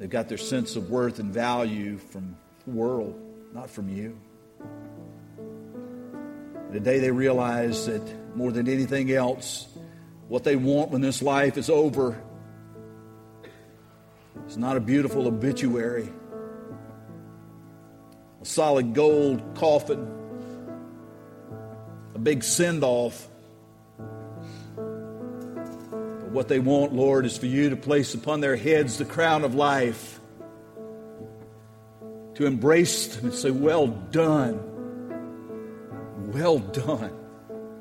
They've 0.00 0.10
got 0.10 0.28
their 0.28 0.36
sense 0.36 0.76
of 0.76 0.90
worth 0.90 1.18
and 1.18 1.32
value 1.32 1.96
from 1.96 2.36
the 2.66 2.72
world, 2.72 3.18
not 3.54 3.70
from 3.70 3.88
you. 3.88 4.18
Today 6.72 7.00
they 7.00 7.10
realize 7.10 7.84
that 7.84 8.02
more 8.34 8.50
than 8.50 8.66
anything 8.66 9.12
else, 9.12 9.68
what 10.28 10.42
they 10.42 10.56
want 10.56 10.90
when 10.90 11.02
this 11.02 11.20
life 11.20 11.58
is 11.58 11.68
over 11.68 12.18
is 14.46 14.56
not 14.56 14.78
a 14.78 14.80
beautiful 14.80 15.26
obituary, 15.26 16.08
a 18.40 18.44
solid 18.46 18.94
gold 18.94 19.54
coffin, 19.54 20.10
a 22.14 22.18
big 22.18 22.42
send 22.42 22.82
off. 22.82 23.28
But 24.74 26.30
What 26.30 26.48
they 26.48 26.58
want, 26.58 26.94
Lord, 26.94 27.26
is 27.26 27.36
for 27.36 27.44
you 27.44 27.68
to 27.68 27.76
place 27.76 28.14
upon 28.14 28.40
their 28.40 28.56
heads 28.56 28.96
the 28.96 29.04
crown 29.04 29.44
of 29.44 29.54
life, 29.54 30.18
to 32.36 32.46
embrace 32.46 33.14
them 33.14 33.26
and 33.26 33.34
say, 33.34 33.50
Well 33.50 33.88
done, 33.88 34.71
well 36.32 36.58
done, 36.58 37.12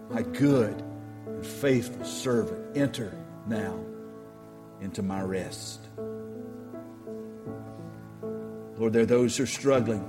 my 0.10 0.22
good 0.22 0.84
and 1.26 1.46
faithful 1.46 2.06
servant. 2.06 2.78
Enter 2.78 3.18
now 3.48 3.80
into 4.82 5.02
my 5.02 5.22
rest. 5.22 5.80
Lord, 8.78 8.94
there 8.94 9.04
are 9.04 9.06
those 9.06 9.38
who 9.38 9.44
are 9.44 9.48
struggling. 9.48 10.04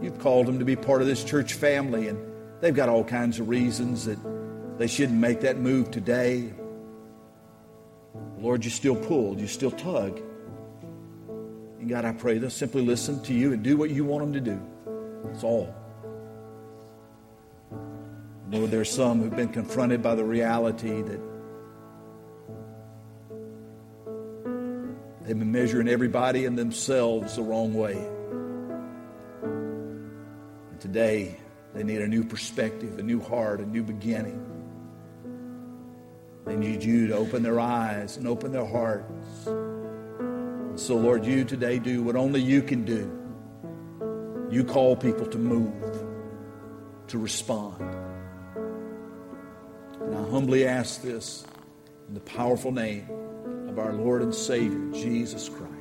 You've 0.00 0.18
called 0.18 0.46
them 0.46 0.58
to 0.58 0.64
be 0.64 0.76
part 0.76 1.02
of 1.02 1.06
this 1.06 1.22
church 1.22 1.54
family, 1.54 2.08
and 2.08 2.18
they've 2.60 2.74
got 2.74 2.88
all 2.88 3.04
kinds 3.04 3.38
of 3.38 3.48
reasons 3.48 4.06
that 4.06 4.18
they 4.78 4.86
shouldn't 4.86 5.18
make 5.18 5.42
that 5.42 5.58
move 5.58 5.90
today. 5.90 6.52
Lord, 8.38 8.64
you 8.64 8.70
still 8.70 8.96
pull, 8.96 9.38
you 9.38 9.46
still 9.46 9.70
tug. 9.70 10.20
And 11.78 11.88
God, 11.88 12.04
I 12.04 12.12
pray 12.12 12.38
they'll 12.38 12.50
simply 12.50 12.82
listen 12.82 13.22
to 13.24 13.34
you 13.34 13.52
and 13.52 13.62
do 13.62 13.76
what 13.76 13.90
you 13.90 14.04
want 14.04 14.24
them 14.24 14.32
to 14.32 14.40
do. 14.40 14.60
That's 15.24 15.44
all. 15.44 15.72
Lord, 18.52 18.70
there 18.70 18.82
are 18.82 18.84
some 18.84 19.22
who've 19.22 19.34
been 19.34 19.48
confronted 19.48 20.02
by 20.02 20.14
the 20.14 20.24
reality 20.24 21.00
that 21.00 21.20
they've 25.24 25.38
been 25.38 25.50
measuring 25.50 25.88
everybody 25.88 26.44
and 26.44 26.58
themselves 26.58 27.36
the 27.36 27.42
wrong 27.42 27.72
way. 27.72 27.96
And 29.42 30.78
today, 30.80 31.38
they 31.72 31.82
need 31.82 32.02
a 32.02 32.06
new 32.06 32.24
perspective, 32.24 32.98
a 32.98 33.02
new 33.02 33.22
heart, 33.22 33.60
a 33.60 33.66
new 33.66 33.82
beginning. 33.82 34.44
They 36.44 36.56
need 36.56 36.84
you 36.84 37.06
to 37.06 37.16
open 37.16 37.42
their 37.42 37.58
eyes 37.58 38.18
and 38.18 38.28
open 38.28 38.52
their 38.52 38.66
hearts. 38.66 39.46
And 39.46 40.78
so, 40.78 40.96
Lord, 40.96 41.24
you 41.24 41.44
today 41.44 41.78
do 41.78 42.02
what 42.02 42.16
only 42.16 42.42
you 42.42 42.60
can 42.60 42.84
do. 42.84 43.10
You 44.50 44.62
call 44.62 44.94
people 44.94 45.24
to 45.24 45.38
move, 45.38 46.04
to 47.06 47.16
respond. 47.16 47.91
Humbly 50.32 50.66
ask 50.66 51.02
this 51.02 51.44
in 52.08 52.14
the 52.14 52.20
powerful 52.20 52.72
name 52.72 53.06
of 53.68 53.78
our 53.78 53.92
Lord 53.92 54.22
and 54.22 54.34
Savior, 54.34 54.90
Jesus 54.90 55.50
Christ. 55.50 55.71